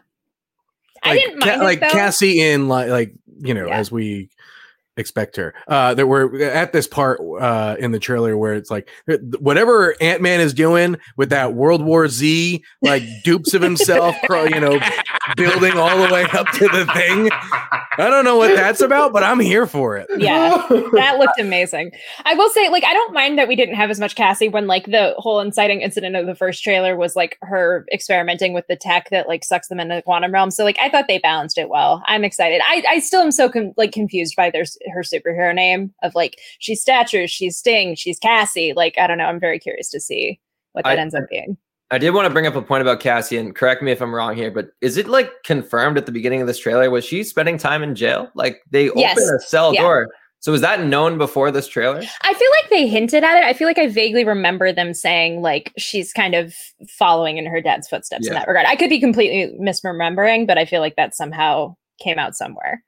I 1.03 1.15
didn't 1.15 1.39
mind 1.39 1.60
ca- 1.60 1.63
like 1.63 1.79
Cassie 1.81 2.41
in 2.41 2.67
like 2.67 2.89
like 2.89 3.13
you 3.39 3.53
know 3.53 3.67
yeah. 3.67 3.77
as 3.77 3.91
we 3.91 4.29
expect 4.97 5.35
her. 5.35 5.53
Uh, 5.67 5.93
that 5.93 6.07
we're 6.07 6.41
at 6.43 6.73
this 6.73 6.87
part 6.87 7.19
uh, 7.39 7.75
in 7.79 7.91
the 7.91 7.99
trailer 7.99 8.37
where 8.37 8.53
it's 8.53 8.71
like 8.71 8.89
whatever 9.39 9.95
Ant 10.01 10.21
Man 10.21 10.39
is 10.39 10.53
doing 10.53 10.97
with 11.17 11.29
that 11.29 11.53
World 11.53 11.83
War 11.83 12.07
Z 12.07 12.63
like 12.81 13.03
dupes 13.23 13.53
of 13.53 13.61
himself, 13.61 14.15
you 14.29 14.59
know, 14.59 14.79
building 15.35 15.77
all 15.77 15.97
the 15.97 16.13
way 16.13 16.23
up 16.33 16.47
to 16.51 16.67
the 16.67 16.85
thing. 16.93 17.29
I 17.97 18.09
don't 18.09 18.25
know 18.25 18.37
what 18.37 18.55
that's 18.55 18.81
about, 18.81 19.13
but 19.13 19.23
I'm 19.23 19.39
here 19.39 19.65
for 19.65 19.97
it. 19.97 20.07
Yeah, 20.17 20.65
that 20.93 21.17
looked 21.17 21.39
amazing. 21.39 21.91
I 22.25 22.33
will 22.33 22.49
say, 22.49 22.69
like, 22.69 22.83
I 22.83 22.93
don't 22.93 23.13
mind 23.13 23.37
that 23.37 23.47
we 23.47 23.55
didn't 23.55 23.75
have 23.75 23.89
as 23.89 23.99
much 23.99 24.15
Cassie 24.15 24.49
when 24.49 24.67
like 24.67 24.85
the 24.85 25.15
whole 25.17 25.39
inciting 25.39 25.81
incident 25.81 26.15
of 26.15 26.25
the 26.25 26.35
first 26.35 26.63
trailer 26.63 26.95
was 26.95 27.15
like 27.15 27.37
her 27.41 27.85
experimenting 27.93 28.53
with 28.53 28.67
the 28.67 28.75
tech 28.75 29.09
that 29.11 29.27
like 29.27 29.43
sucks 29.43 29.67
them 29.67 29.79
into 29.79 29.95
the 29.95 30.01
quantum 30.01 30.33
realm. 30.33 30.51
So 30.51 30.63
like, 30.63 30.77
I 30.79 30.89
thought 30.89 31.05
they 31.07 31.19
balanced 31.19 31.57
it 31.57 31.69
well. 31.69 32.03
I'm 32.07 32.23
excited. 32.23 32.61
I 32.65 32.83
I 32.89 32.99
still 32.99 33.21
am 33.21 33.31
so 33.31 33.49
com- 33.49 33.73
like 33.77 33.91
confused 33.91 34.35
by 34.35 34.49
their 34.49 34.65
her 34.94 35.01
superhero 35.01 35.54
name 35.54 35.94
of 36.04 36.15
like 36.15 36.38
she's 36.60 36.82
stature, 36.82 37.27
she's 37.27 37.58
Sting, 37.58 37.96
she's 37.96 38.20
Cassie. 38.20 38.74
Like 38.74 38.98
I 38.98 39.08
don't 39.08 39.18
know. 39.18 39.25
I'm 39.25 39.39
very 39.39 39.60
curious 39.60 39.89
to 39.92 40.00
see 40.00 40.39
what 40.74 40.86
that 40.86 40.98
I, 40.98 41.01
ends 41.01 41.15
up 41.15 41.24
being. 41.30 41.58
I 41.92 41.98
did 41.98 42.12
want 42.12 42.25
to 42.25 42.34
bring 42.34 42.48
up 42.48 42.56
a 42.56 42.62
point 42.62 42.82
about 42.82 43.00
Cassie, 43.00 43.38
and 43.38 43.56
correct 43.56 43.84
me 43.84 43.92
if 43.92 44.01
I'm 44.01 44.13
wrong 44.13 44.36
here, 44.36 44.51
but 44.51 44.70
is 44.82 44.98
it 44.98 45.08
like 45.08 45.32
confirmed 45.44 45.98
at 45.98 46.06
the 46.06 46.12
beginning 46.12 46.42
of 46.42 46.48
this 46.48 46.60
trailer? 46.60 46.89
Was 46.89 47.06
she 47.06 47.24
spending 47.24 47.58
time 47.58 47.84
in 47.84 47.96
jail? 47.96 48.30
Like 48.36 48.62
they 48.72 48.89
yes. 48.96 49.18
opened 49.18 49.39
a 49.39 49.44
cell 49.44 49.74
yeah. 49.74 49.82
door. 49.82 50.10
So 50.39 50.51
was 50.51 50.62
that 50.62 50.84
known 50.84 51.18
before 51.18 51.50
this 51.50 51.68
trailer? 51.68 52.04
I 52.22 52.34
feel 52.34 52.50
like 52.62 52.70
they 52.70 52.88
hinted 52.88 53.24
at 53.24 53.38
it. 53.38 53.44
I 53.44 53.54
feel 53.54 53.68
like 53.68 53.80
I 53.80 53.88
vaguely 53.88 54.24
remember 54.24 54.72
them 54.72 54.94
saying 54.94 55.42
like 55.42 55.74
she's 55.77 56.13
kind 56.13 56.36
of 56.36 56.54
following 56.88 57.38
in 57.38 57.48
her 57.48 57.62
dad's 57.62 57.88
footsteps 57.88 58.25
yeah. 58.25 58.32
in 58.32 58.36
that 58.36 58.48
regard. 58.48 58.68
I 58.68 58.75
could 58.75 58.92
be 58.92 59.00
completely 59.00 59.58
misremembering, 59.60 60.46
but 60.46 60.60
I 60.60 60.65
feel 60.65 60.82
like 60.82 60.98
that 60.98 61.15
somehow 61.15 61.75
came 62.00 62.20
out 62.20 62.36
somewhere. 62.36 62.84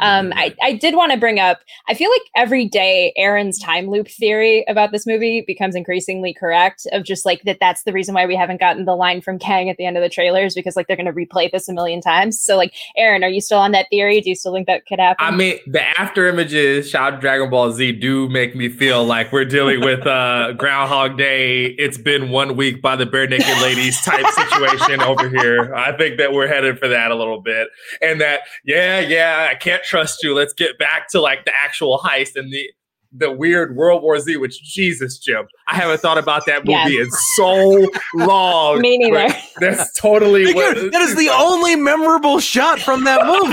Um, 0.00 0.32
I, 0.34 0.54
I 0.62 0.72
did 0.72 0.96
want 0.96 1.12
to 1.12 1.18
bring 1.18 1.38
up, 1.38 1.60
I 1.88 1.94
feel 1.94 2.10
like 2.10 2.22
every 2.34 2.66
day 2.66 3.12
Aaron's 3.16 3.58
time 3.58 3.88
loop 3.88 4.08
theory 4.08 4.64
about 4.68 4.92
this 4.92 5.06
movie 5.06 5.44
becomes 5.46 5.74
increasingly 5.74 6.34
correct 6.34 6.86
of 6.92 7.04
just 7.04 7.24
like 7.24 7.42
that 7.42 7.58
that's 7.60 7.84
the 7.84 7.92
reason 7.92 8.14
why 8.14 8.26
we 8.26 8.34
haven't 8.34 8.60
gotten 8.60 8.84
the 8.84 8.96
line 8.96 9.20
from 9.20 9.38
Kang 9.38 9.68
at 9.68 9.76
the 9.76 9.86
end 9.86 9.96
of 9.96 10.02
the 10.02 10.08
trailers 10.08 10.54
because 10.54 10.76
like 10.76 10.86
they're 10.86 10.96
going 10.96 11.06
to 11.06 11.12
replay 11.12 11.50
this 11.50 11.68
a 11.68 11.72
million 11.72 12.00
times. 12.00 12.40
So 12.40 12.56
like, 12.56 12.74
Aaron, 12.96 13.22
are 13.22 13.28
you 13.28 13.40
still 13.40 13.58
on 13.58 13.72
that 13.72 13.86
theory? 13.90 14.20
Do 14.20 14.30
you 14.30 14.34
still 14.34 14.52
think 14.52 14.66
that 14.66 14.86
could 14.86 14.98
happen? 14.98 15.24
I 15.24 15.30
mean, 15.30 15.58
the 15.66 15.82
after 16.00 16.26
images 16.26 16.88
shot 16.88 17.20
Dragon 17.20 17.50
Ball 17.50 17.72
Z 17.72 17.92
do 17.92 18.28
make 18.28 18.56
me 18.56 18.68
feel 18.68 19.04
like 19.04 19.32
we're 19.32 19.44
dealing 19.44 19.80
with 19.80 20.06
uh 20.06 20.52
Groundhog 20.52 21.18
Day. 21.18 21.66
It's 21.66 21.98
been 21.98 22.30
one 22.30 22.56
week 22.56 22.80
by 22.80 22.96
the 22.96 23.04
Barenaked 23.04 23.62
Ladies 23.62 24.00
type 24.00 24.26
situation 24.30 25.00
over 25.02 25.28
here. 25.28 25.74
I 25.74 25.96
think 25.96 26.18
that 26.18 26.32
we're 26.32 26.48
headed 26.48 26.78
for 26.78 26.88
that 26.88 27.10
a 27.10 27.14
little 27.14 27.40
bit. 27.40 27.68
And 28.00 28.20
that, 28.20 28.40
yeah, 28.64 29.00
yeah, 29.00 29.48
I 29.50 29.54
can't 29.54 29.84
trust 29.90 30.22
you. 30.22 30.34
Let's 30.34 30.52
get 30.52 30.78
back 30.78 31.08
to 31.08 31.20
like 31.20 31.44
the 31.44 31.52
actual 31.54 31.98
heist 31.98 32.36
and 32.36 32.52
the 32.52 32.70
the 33.12 33.30
weird 33.30 33.74
World 33.74 34.02
War 34.02 34.20
Z, 34.20 34.36
which 34.36 34.62
Jesus, 34.62 35.18
Jim, 35.18 35.46
I 35.66 35.74
haven't 35.74 36.00
thought 36.00 36.16
about 36.16 36.46
that 36.46 36.64
movie 36.64 36.94
yes. 36.94 37.06
in 37.06 37.10
so 37.34 37.90
long. 38.14 38.80
Me 38.80 38.98
neither. 38.98 39.34
That's 39.58 39.92
totally 40.00 40.54
what, 40.54 40.76
that 40.92 41.02
is 41.02 41.16
the 41.16 41.28
only 41.28 41.74
memorable 41.74 42.38
shot 42.38 42.78
from 42.78 43.02
that 43.04 43.26
movie. 43.26 43.50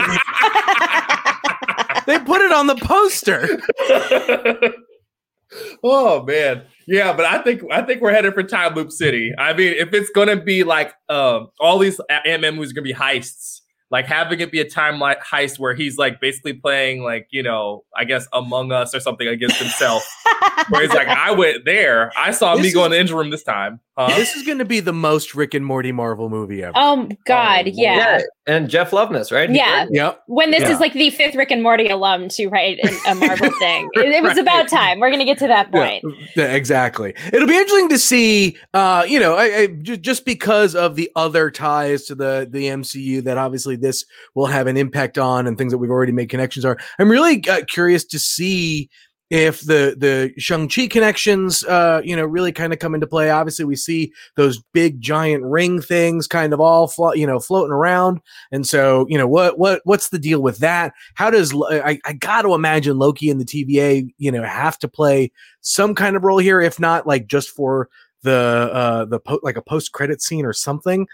they 2.06 2.20
put 2.24 2.42
it 2.42 2.52
on 2.52 2.68
the 2.68 2.76
poster. 2.76 3.60
oh 5.84 6.24
man. 6.24 6.64
Yeah, 6.88 7.14
but 7.14 7.26
I 7.26 7.42
think 7.42 7.64
I 7.72 7.82
think 7.82 8.02
we're 8.02 8.14
headed 8.14 8.34
for 8.34 8.44
Time 8.44 8.76
Loop 8.76 8.92
City. 8.92 9.34
I 9.38 9.54
mean, 9.54 9.74
if 9.74 9.94
it's 9.94 10.10
gonna 10.12 10.42
be 10.42 10.64
like 10.64 10.94
um, 11.10 11.48
all 11.60 11.80
these 11.80 12.00
Ant 12.10 12.42
Man 12.42 12.56
movies 12.56 12.72
are 12.72 12.76
gonna 12.76 12.84
be 12.84 12.94
heists, 12.94 13.62
like 13.90 14.06
having 14.06 14.40
it 14.40 14.52
be 14.52 14.60
a 14.60 14.70
time 14.70 15.00
like 15.00 15.24
heist 15.24 15.60
where 15.60 15.74
he's 15.74 15.98
like 15.98 16.20
basically 16.20 16.54
playing 16.54 17.04
like 17.04 17.28
you 17.32 17.42
know 17.42 17.84
i 17.96 18.04
guess 18.04 18.28
among 18.34 18.72
us 18.72 18.94
or 18.94 19.00
something 19.00 19.28
against 19.28 19.58
himself. 19.58 20.08
Where 20.70 20.82
he's 20.82 20.94
like 20.94 21.08
i 21.08 21.32
went 21.32 21.66
there. 21.66 22.12
I 22.18 22.32
saw 22.32 22.56
this 22.56 22.64
me 22.64 22.68
is, 22.70 22.74
go 22.74 22.86
in 22.86 22.92
the 22.92 22.98
engine 22.98 23.16
room 23.16 23.30
this 23.30 23.44
time 23.44 23.80
huh? 23.98 24.16
this 24.16 24.36
is 24.36 24.44
going 24.44 24.58
to 24.58 24.66
be 24.66 24.80
the 24.80 24.94
most 24.94 25.36
rick 25.36 25.54
and 25.54 25.66
morty 25.66 25.92
marvel 25.92 26.30
movie 26.30 26.64
ever 26.64 26.74
oh 26.76 27.08
god 27.26 27.68
oh, 27.68 27.72
yeah. 27.74 27.96
yeah. 27.96 28.22
and 28.48 28.70
jeff 28.70 28.92
loveness 28.92 29.32
right 29.32 29.52
yeah 29.52 29.86
yep 29.92 30.22
when 30.28 30.52
this 30.52 30.62
yeah. 30.62 30.72
is 30.72 30.80
like 30.80 30.94
the 30.94 31.10
fifth 31.10 31.36
rick 31.36 31.52
and 31.52 31.64
morty 31.64 31.90
alum 31.90 32.30
to 32.30 32.48
write 32.48 32.80
a 33.08 33.16
marvel 33.16 33.50
thing 33.60 33.90
it, 33.94 34.06
it 34.06 34.24
was 34.24 34.32
right. 34.32 34.40
about 34.40 34.68
time 34.68 35.00
we're 35.00 35.10
going 35.10 35.20
to 35.20 35.26
get 35.26 35.38
to 35.38 35.48
that 35.48 35.72
point 35.72 36.04
yeah, 36.36 36.54
exactly 36.54 37.14
it'll 37.34 37.48
be 37.48 37.56
interesting 37.56 37.90
to 37.90 38.00
see 38.00 38.58
uh 38.74 39.06
you 39.08 39.20
know 39.20 39.36
I, 39.36 39.44
I, 39.44 39.68
just 39.68 40.26
because 40.26 40.76
of 40.76 40.96
the 40.96 41.12
other 41.16 41.52
ties 41.52 42.04
to 42.06 42.16
the 42.16 42.48
the 42.50 42.66
mcu 42.66 43.24
that 43.24 43.38
obviously 43.38 43.76
this 43.76 44.06
will 44.36 44.46
have 44.48 44.68
an 44.68 44.78
impact 44.78 45.18
on 45.18 45.48
and 45.48 45.58
things 45.58 45.72
that 45.72 45.78
we've 45.78 45.92
already 45.92 46.12
made 46.12 46.30
connections 46.30 46.66
are. 46.66 46.78
I'm 47.00 47.10
really 47.10 47.44
uh, 47.50 47.62
curious 47.68 48.06
to 48.06 48.20
see 48.20 48.90
if 49.30 49.62
the 49.62 49.96
the 49.98 50.34
Shang-Chi 50.38 50.88
connections 50.88 51.64
uh 51.66 52.02
you 52.04 52.16
know 52.16 52.26
really 52.26 52.52
kind 52.52 52.72
of 52.72 52.80
come 52.80 52.94
into 52.96 53.08
play. 53.08 53.30
Obviously 53.30 53.66
we 53.66 53.76
see 53.76 54.14
those 54.36 54.62
big 54.74 55.02
giant 55.02 55.44
ring 55.44 55.82
things 55.82 56.28
kind 56.28 56.54
of 56.54 56.62
all 56.62 56.88
flo- 56.88 57.14
you 57.14 57.28
know 57.28 57.40
floating 57.40 57.74
around. 57.74 58.22
And 58.52 58.66
so 58.66 59.06
you 59.10 59.18
know 59.18 59.28
what 59.28 59.60
what 59.60 59.82
what's 59.84 60.10
the 60.10 60.20
deal 60.20 60.42
with 60.42 60.60
that? 60.60 60.94
How 61.16 61.30
does 61.30 61.54
I, 61.54 62.00
I 62.06 62.14
got 62.14 62.44
to 62.44 62.54
imagine 62.54 62.98
Loki 62.98 63.30
and 63.30 63.42
the 63.42 63.46
TVA 63.46 64.10
you 64.18 64.32
know 64.32 64.44
have 64.44 64.80
to 64.80 64.88
play 64.88 65.32
some 65.62 65.94
kind 65.94 66.16
of 66.16 66.24
role 66.24 66.40
here 66.40 66.62
if 66.62 66.80
not 66.80 67.06
like 67.06 67.28
just 67.28 67.50
for 67.50 67.90
the 68.24 68.70
uh 68.74 69.06
the 69.06 69.20
po- 69.20 69.42
like 69.44 69.58
a 69.58 69.62
post 69.62 69.92
credit 69.92 70.22
scene 70.22 70.46
or 70.46 70.54
something. 70.54 71.08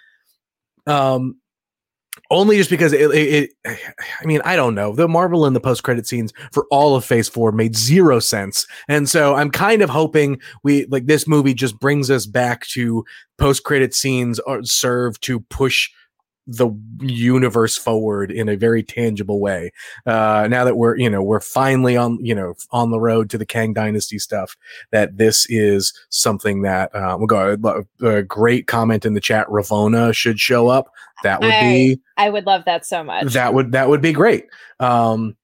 Um, 0.86 1.38
only 2.30 2.58
just 2.58 2.70
because 2.70 2.94
it, 2.94 3.12
it, 3.12 3.52
it, 3.66 3.80
I 4.22 4.26
mean, 4.26 4.42
I 4.46 4.56
don't 4.56 4.76
know. 4.76 4.94
The 4.94 5.08
Marvel 5.08 5.46
and 5.46 5.56
the 5.56 5.60
post 5.60 5.84
credit 5.84 6.08
scenes 6.08 6.34
for 6.52 6.66
all 6.72 6.96
of 6.96 7.06
Phase 7.06 7.30
Four 7.30 7.52
made 7.52 7.76
zero 7.76 8.20
sense, 8.20 8.68
and 8.88 9.10
so 9.10 9.36
I'm 9.36 9.52
kind 9.52 9.82
of 9.82 9.90
hoping 9.90 10.40
we 10.64 10.86
like 10.86 11.06
this 11.06 11.28
movie 11.28 11.54
just 11.54 11.80
brings 11.80 12.10
us 12.10 12.26
back 12.26 12.66
to 12.68 13.06
post 13.38 13.64
credit 13.64 13.94
scenes 13.94 14.40
are 14.40 14.64
serve 14.64 15.20
to 15.22 15.40
push 15.42 15.90
the 16.46 16.70
universe 17.00 17.78
forward 17.78 18.32
in 18.32 18.50
a 18.50 18.58
very 18.58 18.84
tangible 18.84 19.40
way. 19.40 19.72
Uh, 20.06 20.48
now 20.50 20.64
that 20.66 20.76
we're, 20.76 20.98
you 20.98 21.10
know, 21.10 21.24
we're 21.24 21.40
finally 21.40 21.96
on, 21.96 22.18
you 22.22 22.36
know, 22.36 22.54
on 22.72 22.92
the 22.92 23.00
road 23.00 23.30
to 23.30 23.38
the 23.38 23.46
Kang 23.46 23.74
Dynasty 23.74 24.20
stuff, 24.20 24.58
that 24.92 25.18
this 25.18 25.46
is 25.50 25.94
something 26.10 26.62
that 26.64 26.94
uh, 26.94 27.16
we'll 27.18 27.28
go. 27.28 27.58
A 28.02 28.24
great 28.24 28.68
comment 28.68 29.06
in 29.06 29.14
the 29.14 29.22
chat. 29.22 29.48
Ravonna 29.48 30.14
should 30.14 30.40
show 30.40 30.68
up. 30.68 30.92
That 31.24 31.42
would 31.42 31.52
I, 31.52 31.62
be. 31.62 32.02
I 32.18 32.30
would 32.30 32.46
love 32.46 32.66
that 32.66 32.86
so 32.86 33.04
much. 33.04 33.34
That 33.34 33.54
would 33.54 33.72
that 33.72 33.88
would 33.88 34.02
be 34.02 34.12
great. 34.14 34.48
Um, 34.80 35.38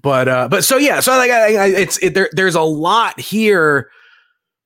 but 0.00 0.28
uh, 0.28 0.48
but 0.48 0.64
so 0.64 0.76
yeah, 0.76 1.00
so 1.00 1.16
like 1.16 1.30
I, 1.30 1.56
I, 1.56 1.66
it's 1.66 1.98
it, 1.98 2.14
there. 2.14 2.30
There's 2.32 2.54
a 2.54 2.62
lot 2.62 3.18
here 3.18 3.90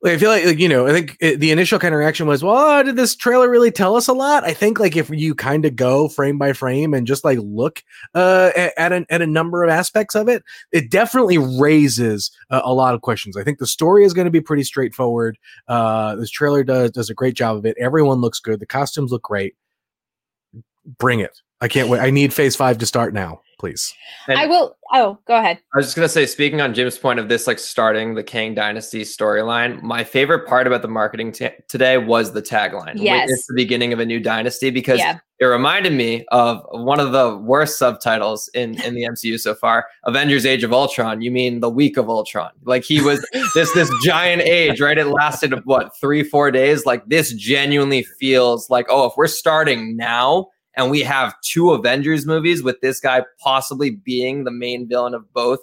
like 0.07 0.15
I 0.15 0.19
feel 0.19 0.31
like, 0.31 0.45
like 0.47 0.59
you 0.59 0.69
know, 0.69 0.87
I 0.87 0.93
think 0.93 1.17
it, 1.21 1.41
the 1.41 1.51
initial 1.51 1.79
kind 1.79 1.95
of 1.95 1.99
reaction 1.99 2.27
was, 2.27 2.43
well, 2.43 2.83
did 2.85 2.97
this 2.97 3.15
trailer 3.15 3.51
really 3.51 3.71
tell 3.71 3.97
us 3.97 4.09
a 4.09 4.13
lot? 4.13 4.45
I 4.45 4.55
think 4.55 4.79
like 4.81 4.97
if 4.97 5.11
you 5.11 5.35
kind 5.35 5.65
of 5.65 5.77
go 5.77 6.09
frame 6.09 6.39
by 6.39 6.53
frame 6.53 6.95
and 6.95 7.07
just 7.07 7.25
like 7.25 7.39
look 7.43 7.83
uh, 8.15 8.53
at 8.57 8.73
at, 8.79 8.93
an, 8.93 9.07
at 9.11 9.21
a 9.21 9.27
number 9.27 9.65
of 9.65 9.71
aspects 9.71 10.15
of 10.15 10.29
it, 10.29 10.43
it 10.73 10.91
definitely 10.91 11.39
raises 11.39 12.31
uh, 12.51 12.63
a 12.65 12.73
lot 12.73 12.95
of 12.95 13.03
questions. 13.03 13.37
I 13.37 13.45
think 13.45 13.59
the 13.59 13.67
story 13.67 14.05
is 14.05 14.15
going 14.15 14.27
to 14.27 14.31
be 14.31 14.41
pretty 14.41 14.63
straightforward. 14.63 15.39
Uh, 15.69 16.17
this 16.17 16.31
trailer 16.31 16.65
does 16.65 16.93
does 16.93 17.11
a 17.11 17.15
great 17.15 17.35
job 17.35 17.57
of 17.57 17.67
it. 17.67 17.77
Everyone 17.79 18.21
looks 18.21 18.41
good. 18.41 18.61
The 18.61 18.67
costumes 18.67 19.13
look 19.13 19.23
great. 19.23 19.57
Bring 20.99 21.21
it! 21.21 21.43
I 21.61 21.69
can't 21.69 21.89
wait. 21.89 22.01
I 22.01 22.11
need 22.11 22.33
Phase 22.35 22.57
Five 22.57 22.79
to 22.79 22.87
start 22.87 23.15
now 23.15 23.41
please. 23.59 23.93
And 24.29 24.39
I 24.39 24.47
will. 24.47 24.77
Oh, 24.93 25.19
go 25.27 25.37
ahead. 25.37 25.59
I 25.75 25.79
was 25.79 25.87
just 25.87 25.97
gonna 25.97 26.09
say, 26.09 26.27
speaking 26.27 26.61
on 26.61 26.75
Jim's 26.75 26.99
point 26.99 27.19
of 27.19 27.29
this, 27.29 27.47
like 27.47 27.59
starting 27.59 28.15
the 28.15 28.23
Kang 28.23 28.55
Dynasty 28.55 29.03
storyline, 29.03 29.83
my 29.83 30.05
favorite 30.05 30.47
part 30.47 30.67
about 30.67 30.83
the 30.83 30.89
marketing 30.89 31.33
t- 31.33 31.51
today 31.69 31.99
was 31.99 32.33
the 32.33 32.43
tagline. 32.43 32.95
Yes, 32.97 33.31
it's 33.31 33.47
the 33.47 33.55
beginning 33.55 33.93
of 33.93 33.99
a 34.01 34.07
new 34.07 34.21
dynasty 34.21 34.71
because 34.71 34.99
yeah. 34.99 35.19
it 35.41 35.47
reminded 35.47 35.93
me 35.93 36.25
of 36.31 36.63
one 36.71 37.01
of 37.01 37.13
the 37.13 37.37
worst 37.39 37.79
subtitles 37.79 38.49
in 38.55 38.81
in 38.83 38.95
the 38.95 39.03
MCU 39.03 39.41
so 39.41 39.55
far, 39.55 39.87
Avengers: 40.05 40.47
Age 40.47 40.63
of 40.63 40.73
Ultron. 40.73 41.23
You 41.23 41.31
mean 41.31 41.61
the 41.61 41.71
week 41.71 41.97
of 41.97 42.09
Ultron? 42.09 42.51
Like 42.65 42.85
he 42.85 43.01
was 43.01 43.27
this 43.55 43.73
this 43.73 43.91
giant 44.05 44.43
age, 44.43 44.81
right? 44.81 44.99
It 44.99 45.07
lasted 45.07 45.55
what 45.65 45.97
three 46.01 46.23
four 46.23 46.51
days. 46.51 46.87
Like 46.87 47.07
this 47.07 47.33
genuinely 47.33 48.05
feels 48.21 48.71
like 48.71 48.87
oh, 48.89 49.07
if 49.07 49.15
we're 49.17 49.27
starting 49.27 49.97
now 49.97 50.49
and 50.77 50.91
we 50.91 51.01
have 51.03 51.35
two 51.43 51.73
Avengers 51.73 52.27
movies 52.27 52.63
with 52.63 52.81
this 52.81 53.01
guy 53.01 53.23
possibly 53.39 53.91
being 53.91 54.45
the 54.45 54.51
main 54.51 54.89
villain 54.89 55.15
of 55.15 55.33
both, 55.33 55.61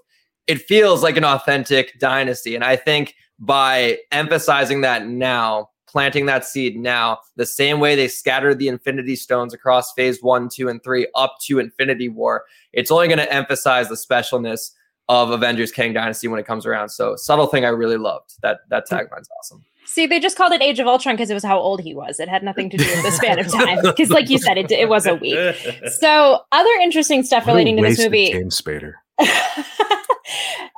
it 0.48 0.62
feels 0.62 1.04
like 1.04 1.18
an 1.18 1.24
authentic 1.24 2.00
dynasty. 2.00 2.56
And 2.56 2.64
I 2.64 2.76
think 2.76 3.16
by 3.40 4.00
emphasizing 4.12 4.82
that 4.82 5.08
now, 5.08 5.70
planting 5.88 6.26
that 6.26 6.46
seed 6.46 6.76
now, 6.76 7.20
the 7.36 7.46
same 7.46 7.80
way 7.80 7.96
they 7.96 8.08
scattered 8.08 8.58
the 8.58 8.68
Infinity 8.68 9.16
Stones 9.16 9.54
across 9.54 9.94
phase 9.94 10.22
one, 10.22 10.50
two, 10.50 10.68
and 10.68 10.84
three 10.84 11.08
up 11.16 11.36
to 11.46 11.60
Infinity 11.60 12.10
War, 12.10 12.46
it's 12.74 12.90
only 12.90 13.08
going 13.08 13.20
to 13.20 13.32
emphasize 13.32 13.90
the 13.90 13.96
specialness 13.96 14.72
of 15.10 15.30
Avengers 15.30 15.72
Kang 15.72 15.94
Dynasty 15.94 16.28
when 16.28 16.40
it 16.40 16.46
comes 16.48 16.66
around. 16.66 16.90
So 16.90 17.16
subtle 17.16 17.48
thing 17.48 17.66
I 17.66 17.70
really 17.70 17.98
loved. 17.98 18.36
That 18.42 18.62
that 18.70 18.88
tagline's 18.90 19.30
awesome. 19.40 19.64
See, 19.86 20.08
they 20.08 20.20
just 20.20 20.38
called 20.38 20.54
it 20.54 20.62
Age 20.62 20.80
of 20.80 20.88
Ultron 20.88 21.16
because 21.16 21.30
it 21.30 21.34
was 21.34 21.44
how 21.44 21.60
old 21.60 21.82
he 21.82 21.94
was. 21.94 22.20
It 22.20 22.30
had 22.30 22.44
nothing 22.44 22.70
to 22.72 22.78
do 22.78 22.84
with 22.84 23.04
the 23.04 23.12
span 23.12 23.40
of 23.40 23.48
time. 23.48 23.80
Because, 23.84 24.10
like 24.10 24.30
you 24.30 24.38
said, 24.40 24.58
it, 24.58 24.72
it 24.72 24.90
was 24.90 25.06
a 25.06 25.16
week. 25.16 25.38
So, 26.00 26.40
other 26.52 26.70
interesting 26.82 27.24
stuff 27.24 27.46
what 27.46 27.54
relating 27.54 27.78
to 27.78 27.84
this 27.84 28.00
movie. 28.00 28.32
James 28.32 28.60
Spader. 28.60 28.94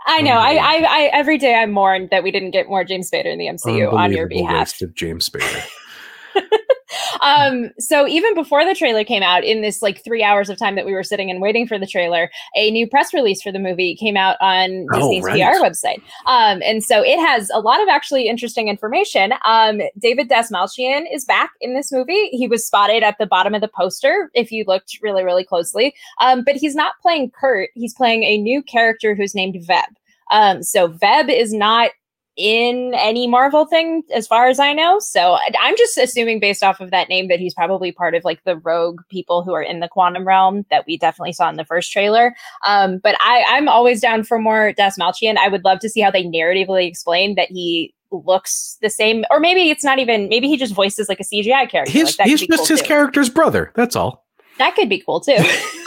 I 0.08 0.22
know. 0.22 0.32
Oh, 0.32 0.38
I, 0.38 0.56
I, 0.56 0.86
I, 0.88 1.10
every 1.13 1.38
day 1.38 1.56
I 1.56 1.65
mourn 1.65 2.08
that 2.12 2.24
we 2.24 2.32
didn't 2.32 2.52
get 2.52 2.68
more 2.68 2.84
James 2.84 3.10
Spader 3.10 3.26
in 3.26 3.39
the 3.39 3.48
MCU 3.48 3.91
on 3.91 4.12
your 4.12 4.28
behalf. 4.28 4.82
Of 4.82 4.94
James 4.96 5.30
Spader. 5.30 5.68
Um, 7.26 7.72
so 7.80 8.08
even 8.08 8.36
before 8.36 8.64
the 8.64 8.76
trailer 8.76 9.04
came 9.04 9.24
out, 9.24 9.44
in 9.44 9.62
this 9.62 9.82
like 9.82 10.04
three 10.04 10.22
hours 10.22 10.48
of 10.48 10.58
time 10.58 10.76
that 10.76 10.86
we 10.86 10.94
were 10.94 11.04
sitting 11.04 11.32
and 11.32 11.42
waiting 11.42 11.68
for 11.68 11.80
the 11.80 11.88
trailer, 11.88 12.30
a 12.56 12.70
new 12.70 12.88
press 12.88 13.14
release 13.14 13.42
for 13.42 13.52
the 13.52 13.60
movie 13.60 13.96
came 13.96 14.16
out 14.16 14.38
on 14.42 14.86
oh, 14.94 15.00
Disney's 15.00 15.24
right. 15.24 15.42
PR 15.42 15.64
website. 15.64 16.02
Um, 16.28 16.62
and 16.64 16.84
so 16.84 17.02
it 17.02 17.20
has 17.20 17.50
a 17.52 17.60
lot 17.60 17.82
of 17.82 17.90
actually 17.90 18.28
interesting 18.28 18.68
information. 18.68 19.34
Um, 19.44 19.82
David 19.98 20.30
Dastmalchian 20.30 21.06
is 21.12 21.26
back 21.26 21.52
in 21.62 21.74
this 21.74 21.92
movie. 21.92 22.30
He 22.30 22.48
was 22.48 22.66
spotted 22.66 23.02
at 23.02 23.18
the 23.18 23.26
bottom 23.26 23.56
of 23.56 23.62
the 23.62 23.68
poster 23.68 24.30
if 24.36 24.52
you 24.52 24.64
looked 24.68 25.00
really, 25.02 25.24
really 25.24 25.44
closely. 25.44 25.96
Um, 26.22 26.44
but 26.44 26.56
he's 26.56 26.76
not 26.76 26.94
playing 27.02 27.32
Kurt. 27.32 27.72
He's 27.74 27.96
playing 27.96 28.22
a 28.24 28.38
new 28.38 28.62
character 28.62 29.16
who's 29.16 29.34
named 29.34 29.56
Veb. 29.56 29.86
Um, 30.32 30.62
so 30.62 30.90
Veb 30.90 31.30
is 31.30 31.54
not 31.54 31.92
in 32.38 32.93
any 32.95 33.28
Marvel 33.28 33.65
thing, 33.65 34.04
as 34.13 34.28
far 34.28 34.48
as 34.48 34.60
I 34.60 34.74
know. 34.74 35.00
So 35.00 35.38
I'm 35.60 35.78
just 35.78 35.98
assuming, 35.98 36.39
based 36.39 36.63
off 36.63 36.82
of 36.82 36.91
that 36.91 37.10
name, 37.10 37.28
that 37.30 37.39
he's 37.39 37.54
probably 37.54 37.91
part 37.91 38.13
of 38.15 38.24
like 38.24 38.43
the 38.43 38.58
rogue 38.58 39.02
people 39.10 39.43
who 39.43 39.54
are 39.54 39.62
in 39.62 39.80
the 39.80 39.88
quantum 39.88 40.28
realm 40.28 40.65
that 40.69 40.86
we 40.86 40.98
definitely 40.98 41.34
saw 41.34 41.50
in 41.50 41.56
the 41.56 41.65
first 41.65 41.91
trailer. 41.91 42.36
Um, 42.65 43.00
but 43.00 43.15
I, 43.19 43.45
I'm 43.48 43.69
always 43.69 44.02
down 44.02 44.24
for 44.24 44.39
more 44.39 44.74
Dastmalchian. 44.78 45.38
I 45.38 45.48
would 45.48 45.63
love 45.63 45.80
to 45.80 45.89
see 45.89 46.02
how 46.02 46.12
they 46.12 46.24
narratively 46.24 46.88
explain 46.88 47.36
that 47.36 47.50
he 47.50 47.93
looks 48.12 48.78
the 48.82 48.89
same, 48.89 49.26
or 49.32 49.39
maybe 49.39 49.69
it's 49.69 49.84
not 49.84 50.00
even. 50.00 50.30
Maybe 50.30 50.48
he 50.48 50.58
just 50.58 50.74
voices 50.74 51.10
like 51.10 51.19
a 51.19 51.24
CGI 51.24 51.69
character. 51.69 51.91
He's, 51.91 52.17
like, 52.19 52.28
he's 52.28 52.41
just 52.41 52.60
cool 52.60 52.65
his 52.65 52.82
too. 52.82 52.88
character's 52.88 53.30
brother. 53.30 53.71
That's 53.76 53.95
all. 53.95 54.26
That 54.58 54.76
could 54.76 54.89
be 54.89 55.00
cool 55.00 55.19
too. 55.19 55.38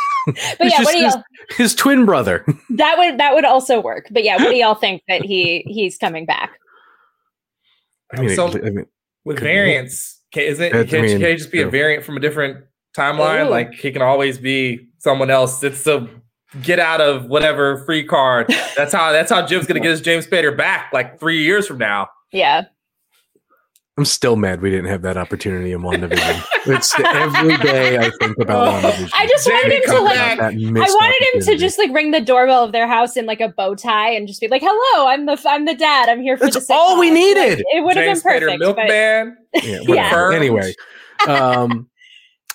but 0.58 0.70
yeah, 0.70 0.82
what 0.82 0.92
do 0.92 0.98
y'all? 0.98 1.24
His, 1.48 1.56
his 1.56 1.74
twin 1.74 2.04
brother. 2.04 2.44
that 2.70 2.96
would 2.98 3.18
that 3.18 3.34
would 3.34 3.44
also 3.44 3.80
work. 3.80 4.06
But 4.10 4.24
yeah, 4.24 4.36
what 4.36 4.50
do 4.50 4.56
y'all 4.56 4.74
think 4.74 5.02
that 5.08 5.24
he 5.24 5.64
he's 5.66 5.96
coming 5.98 6.26
back? 6.26 6.58
I 8.12 8.20
mean, 8.20 8.34
so 8.34 8.48
I 8.48 8.70
mean, 8.70 8.86
with 9.24 9.40
variants, 9.40 10.20
can, 10.32 10.44
is 10.44 10.60
it? 10.60 10.72
Can, 10.72 10.98
I 10.98 11.02
mean, 11.02 11.18
can 11.18 11.30
it 11.30 11.36
just 11.36 11.52
be 11.52 11.60
a 11.60 11.68
variant 11.68 12.04
from 12.04 12.16
a 12.16 12.20
different 12.20 12.64
timeline? 12.96 13.46
Ooh. 13.46 13.50
Like 13.50 13.74
he 13.74 13.92
can 13.92 14.02
always 14.02 14.38
be 14.38 14.88
someone 14.98 15.30
else. 15.30 15.62
It's 15.62 15.86
a 15.86 16.08
get 16.62 16.78
out 16.78 17.00
of 17.00 17.26
whatever 17.26 17.84
free 17.84 18.04
card. 18.04 18.48
That's 18.76 18.92
how. 18.92 19.12
That's 19.12 19.30
how 19.30 19.46
Jim's 19.46 19.66
gonna 19.66 19.80
get 19.80 19.90
his 19.90 20.00
James 20.00 20.26
Spader 20.26 20.56
back 20.56 20.92
like 20.92 21.20
three 21.20 21.42
years 21.42 21.66
from 21.66 21.78
now. 21.78 22.08
Yeah. 22.32 22.64
I'm 23.98 24.04
still 24.04 24.36
mad 24.36 24.62
we 24.62 24.70
didn't 24.70 24.86
have 24.86 25.02
that 25.02 25.16
opportunity 25.16 25.72
in 25.72 25.80
WandaVision. 25.80 26.44
it's 26.66 26.94
every 27.00 27.56
day 27.56 27.98
I 27.98 28.10
think 28.20 28.38
about 28.38 28.84
WandaVision. 28.84 29.10
I 29.12 29.26
just 29.26 29.50
wanted 29.50 29.72
him 29.72 29.82
to 29.86 30.00
like. 30.00 30.38
I 30.40 30.50
wanted 30.52 31.34
him 31.34 31.42
to 31.42 31.56
just 31.56 31.78
like 31.78 31.92
ring 31.92 32.12
the 32.12 32.20
doorbell 32.20 32.62
of 32.62 32.70
their 32.70 32.86
house 32.86 33.16
in 33.16 33.26
like 33.26 33.40
a 33.40 33.48
bow 33.48 33.74
tie 33.74 34.10
and 34.10 34.28
just 34.28 34.40
be 34.40 34.46
like, 34.46 34.62
"Hello, 34.64 35.08
I'm 35.08 35.26
the 35.26 35.42
I'm 35.46 35.64
the 35.64 35.74
dad. 35.74 36.08
I'm 36.08 36.22
here 36.22 36.36
for 36.36 36.48
That's 36.48 36.70
all 36.70 37.00
we 37.00 37.10
needed. 37.10 37.58
Like, 37.58 37.64
it 37.72 37.84
would 37.84 37.96
have 37.96 38.14
been 38.14 38.20
perfect. 38.20 38.60
Milkman. 38.60 39.36
But... 39.52 39.64
Yeah, 39.64 39.80
yeah. 39.88 40.30
Anyway, 40.32 40.74
um, 41.26 41.90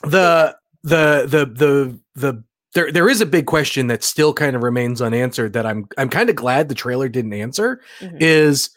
the 0.04 0.56
the 0.84 1.26
the 1.28 1.46
the 1.46 2.00
the 2.16 2.44
there 2.74 2.90
there 2.90 3.10
is 3.10 3.20
a 3.20 3.26
big 3.26 3.48
question 3.48 3.88
that 3.88 4.02
still 4.02 4.34
kind 4.34 4.56
of 4.56 4.64
remains 4.64 5.02
unanswered 5.02 5.52
that 5.54 5.66
I'm 5.66 5.88
I'm 5.98 6.08
kind 6.08 6.30
of 6.30 6.38
glad 6.38 6.70
the 6.70 6.76
trailer 6.76 7.10
didn't 7.10 7.34
answer 7.34 7.82
mm-hmm. 8.00 8.16
is 8.22 8.70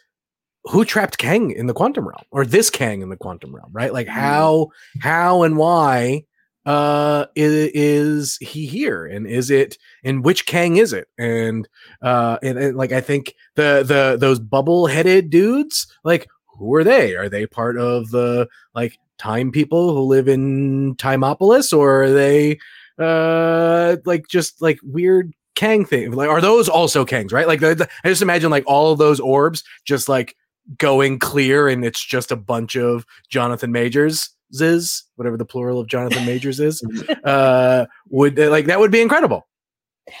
who 0.67 0.85
trapped 0.85 1.17
Kang 1.17 1.51
in 1.51 1.67
the 1.67 1.73
quantum 1.73 2.07
realm 2.07 2.23
or 2.31 2.45
this 2.45 2.69
Kang 2.69 3.01
in 3.01 3.09
the 3.09 3.17
quantum 3.17 3.55
realm, 3.55 3.69
right? 3.71 3.93
Like 3.93 4.07
mm-hmm. 4.07 4.19
how 4.19 4.67
how 5.01 5.43
and 5.43 5.57
why 5.57 6.25
uh 6.65 7.25
is, 7.35 7.71
is 7.73 8.37
he 8.41 8.65
here 8.65 9.05
and 9.05 9.25
is 9.25 9.49
it 9.49 9.77
and 10.03 10.23
which 10.23 10.45
Kang 10.45 10.77
is 10.77 10.93
it? 10.93 11.07
And 11.17 11.67
uh 12.01 12.37
and, 12.43 12.57
and 12.57 12.77
like 12.77 12.91
I 12.91 13.01
think 13.01 13.33
the 13.55 13.83
the 13.85 14.17
those 14.19 14.39
bubble 14.39 14.87
headed 14.87 15.29
dudes, 15.29 15.87
like 16.03 16.27
who 16.57 16.73
are 16.75 16.83
they? 16.83 17.15
Are 17.15 17.29
they 17.29 17.45
part 17.45 17.77
of 17.77 18.11
the 18.11 18.47
like 18.75 18.97
time 19.17 19.51
people 19.51 19.93
who 19.93 20.01
live 20.01 20.27
in 20.27 20.95
Timeopolis 20.95 21.75
or 21.75 22.03
are 22.03 22.11
they 22.11 22.59
uh 22.99 23.97
like 24.05 24.27
just 24.27 24.61
like 24.61 24.79
weird 24.83 25.33
Kang 25.55 25.85
thing? 25.85 26.11
Like 26.11 26.29
are 26.29 26.41
those 26.41 26.67
also 26.67 27.05
Kangs, 27.05 27.31
right? 27.31 27.47
Like 27.47 27.61
the, 27.61 27.75
the, 27.75 27.89
I 28.03 28.09
just 28.09 28.21
imagine 28.21 28.51
like 28.51 28.65
all 28.67 28.91
of 28.91 28.99
those 28.99 29.21
orbs 29.21 29.63
just 29.85 30.09
like 30.09 30.35
going 30.77 31.19
clear 31.19 31.67
and 31.67 31.85
it's 31.85 32.03
just 32.03 32.31
a 32.31 32.35
bunch 32.35 32.75
of 32.75 33.05
Jonathan 33.29 33.71
Majors 33.71 34.29
is 34.51 35.03
whatever 35.15 35.37
the 35.37 35.45
plural 35.45 35.79
of 35.79 35.87
Jonathan 35.87 36.25
Majors 36.25 36.59
is 36.59 36.81
uh 37.23 37.85
would 38.09 38.37
like 38.37 38.65
that 38.65 38.79
would 38.79 38.91
be 38.91 39.01
incredible 39.01 39.47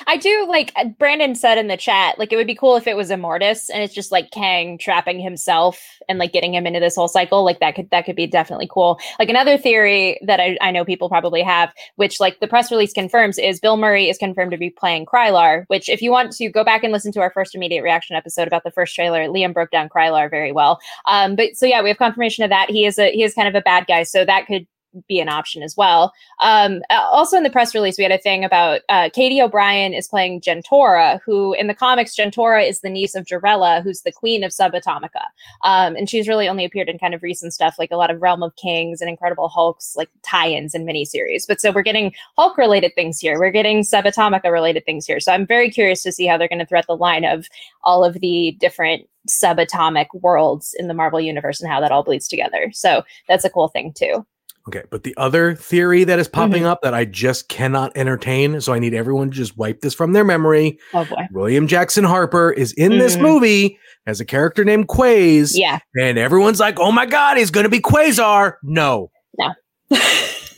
I 0.05 0.17
do 0.17 0.45
like 0.47 0.71
uh, 0.75 0.85
Brandon 0.85 1.35
said 1.35 1.57
in 1.57 1.67
the 1.67 1.77
chat, 1.77 2.19
like 2.19 2.33
it 2.33 2.35
would 2.35 2.47
be 2.47 2.55
cool 2.55 2.75
if 2.75 2.87
it 2.87 2.97
was 2.97 3.09
Immortus 3.09 3.69
and 3.73 3.83
it's 3.83 3.93
just 3.93 4.11
like 4.11 4.31
Kang 4.31 4.77
trapping 4.77 5.19
himself 5.19 5.81
and 6.09 6.19
like 6.19 6.33
getting 6.33 6.53
him 6.53 6.67
into 6.67 6.79
this 6.79 6.95
whole 6.95 7.07
cycle. 7.07 7.43
Like 7.43 7.59
that 7.59 7.75
could 7.75 7.89
that 7.91 8.05
could 8.05 8.15
be 8.15 8.27
definitely 8.27 8.67
cool. 8.69 8.99
Like 9.19 9.29
another 9.29 9.57
theory 9.57 10.19
that 10.25 10.39
I, 10.39 10.57
I 10.61 10.71
know 10.71 10.85
people 10.85 11.09
probably 11.09 11.41
have, 11.41 11.73
which 11.95 12.19
like 12.19 12.39
the 12.39 12.47
press 12.47 12.71
release 12.71 12.93
confirms, 12.93 13.37
is 13.37 13.59
Bill 13.59 13.77
Murray 13.77 14.09
is 14.09 14.17
confirmed 14.17 14.51
to 14.51 14.57
be 14.57 14.69
playing 14.69 15.05
Krylar. 15.05 15.65
Which 15.67 15.89
if 15.89 16.01
you 16.01 16.11
want 16.11 16.31
to 16.33 16.49
go 16.49 16.63
back 16.63 16.83
and 16.83 16.91
listen 16.91 17.11
to 17.13 17.21
our 17.21 17.31
first 17.31 17.55
immediate 17.55 17.83
reaction 17.83 18.15
episode 18.15 18.47
about 18.47 18.63
the 18.63 18.71
first 18.71 18.95
trailer, 18.95 19.27
Liam 19.27 19.53
broke 19.53 19.71
down 19.71 19.89
Krylar 19.89 20.29
very 20.29 20.51
well. 20.51 20.79
Um, 21.05 21.35
but 21.35 21.55
so 21.55 21.65
yeah, 21.65 21.81
we 21.81 21.89
have 21.89 21.97
confirmation 21.97 22.43
of 22.43 22.49
that. 22.49 22.69
He 22.69 22.85
is 22.85 22.99
a 22.99 23.11
he 23.11 23.23
is 23.23 23.33
kind 23.33 23.47
of 23.47 23.55
a 23.55 23.61
bad 23.61 23.87
guy, 23.87 24.03
so 24.03 24.25
that 24.25 24.47
could 24.47 24.67
be 25.07 25.19
an 25.19 25.29
option 25.29 25.63
as 25.63 25.75
well. 25.75 26.13
Um, 26.41 26.81
also, 26.89 27.37
in 27.37 27.43
the 27.43 27.49
press 27.49 27.73
release, 27.73 27.97
we 27.97 28.03
had 28.03 28.11
a 28.11 28.17
thing 28.17 28.43
about 28.43 28.81
uh, 28.89 29.09
Katy 29.13 29.41
O'Brian 29.41 29.93
is 29.93 30.07
playing 30.07 30.41
Jentorra, 30.41 31.19
who 31.25 31.53
in 31.53 31.67
the 31.67 31.73
comics, 31.73 32.15
Jentorra 32.15 32.67
is 32.67 32.81
the 32.81 32.89
niece 32.89 33.15
of 33.15 33.25
Jarella, 33.25 33.81
who's 33.83 34.01
the 34.01 34.11
queen 34.11 34.43
of 34.43 34.51
Subatomica. 34.51 35.25
Um, 35.63 35.95
and 35.95 36.09
she's 36.09 36.27
really 36.27 36.47
only 36.47 36.65
appeared 36.65 36.89
in 36.89 36.99
kind 36.99 37.13
of 37.13 37.23
recent 37.23 37.53
stuff, 37.53 37.75
like 37.77 37.91
a 37.91 37.97
lot 37.97 38.11
of 38.11 38.21
Realm 38.21 38.43
of 38.43 38.55
Kings 38.55 39.01
and 39.01 39.09
Incredible 39.09 39.49
Hulks, 39.49 39.95
like 39.95 40.09
tie 40.23 40.49
ins 40.49 40.73
and 40.73 40.87
miniseries. 40.87 41.45
But 41.47 41.61
so 41.61 41.71
we're 41.71 41.81
getting 41.81 42.13
Hulk 42.37 42.57
related 42.57 42.93
things 42.95 43.19
here. 43.19 43.39
We're 43.39 43.51
getting 43.51 43.81
Subatomica 43.83 44.51
related 44.51 44.85
things 44.85 45.05
here. 45.05 45.19
So 45.19 45.31
I'm 45.31 45.45
very 45.45 45.69
curious 45.69 46.03
to 46.03 46.11
see 46.11 46.25
how 46.25 46.37
they're 46.37 46.47
going 46.47 46.59
to 46.59 46.65
thread 46.65 46.85
the 46.87 46.95
line 46.95 47.25
of 47.25 47.47
all 47.83 48.03
of 48.03 48.15
the 48.15 48.57
different 48.59 49.07
subatomic 49.27 50.07
worlds 50.13 50.73
in 50.77 50.87
the 50.87 50.93
Marvel 50.93 51.19
universe 51.19 51.61
and 51.61 51.69
how 51.69 51.79
that 51.81 51.91
all 51.91 52.03
bleeds 52.03 52.27
together. 52.27 52.71
So 52.73 53.03
that's 53.27 53.45
a 53.45 53.49
cool 53.49 53.67
thing 53.67 53.93
too. 53.93 54.25
Okay, 54.67 54.83
but 54.89 55.03
the 55.03 55.15
other 55.15 55.55
theory 55.55 56.03
that 56.03 56.19
is 56.19 56.27
popping 56.27 56.63
mm-hmm. 56.63 56.71
up 56.71 56.81
that 56.81 56.93
I 56.93 57.05
just 57.05 57.47
cannot 57.47 57.95
entertain, 57.95 58.59
so 58.59 58.73
I 58.73 58.79
need 58.79 58.93
everyone 58.93 59.31
to 59.31 59.35
just 59.35 59.57
wipe 59.57 59.79
this 59.79 59.93
from 59.93 60.11
their 60.11 60.25
memory. 60.25 60.77
Oh 60.93 61.05
boy. 61.05 61.27
William 61.31 61.67
Jackson 61.67 62.03
Harper 62.03 62.51
is 62.51 62.73
in 62.73 62.91
mm-hmm. 62.91 62.99
this 62.99 63.15
movie 63.15 63.79
as 64.05 64.19
a 64.19 64.25
character 64.25 64.65
named 64.65 64.87
Quaz. 64.87 65.53
Yeah. 65.55 65.79
And 65.97 66.17
everyone's 66.17 66.59
like, 66.59 66.79
oh 66.79 66.91
my 66.91 67.05
God, 67.05 67.37
he's 67.37 67.51
going 67.51 67.65
to 67.65 67.69
be 67.69 67.79
Quasar. 67.79 68.55
No. 68.63 69.09
No. 69.37 69.53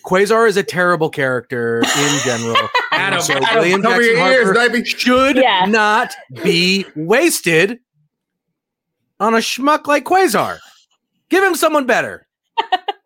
Quasar 0.05 0.47
is 0.47 0.57
a 0.57 0.63
terrible 0.63 1.09
character 1.09 1.79
in 1.79 2.19
general. 2.23 2.55
Adam, 2.91 3.21
so 3.21 3.35
Adam, 3.35 3.55
William 3.55 3.81
cover 3.81 4.01
Jackson 4.01 4.17
your 4.17 4.75
ears, 4.75 4.89
should 4.89 5.35
yeah. 5.37 5.65
not 5.67 6.15
be 6.43 6.85
wasted 6.95 7.79
on 9.19 9.35
a 9.35 9.37
schmuck 9.37 9.85
like 9.87 10.05
Quasar. 10.05 10.57
Give 11.29 11.43
him 11.43 11.55
someone 11.55 11.85
better 11.85 12.27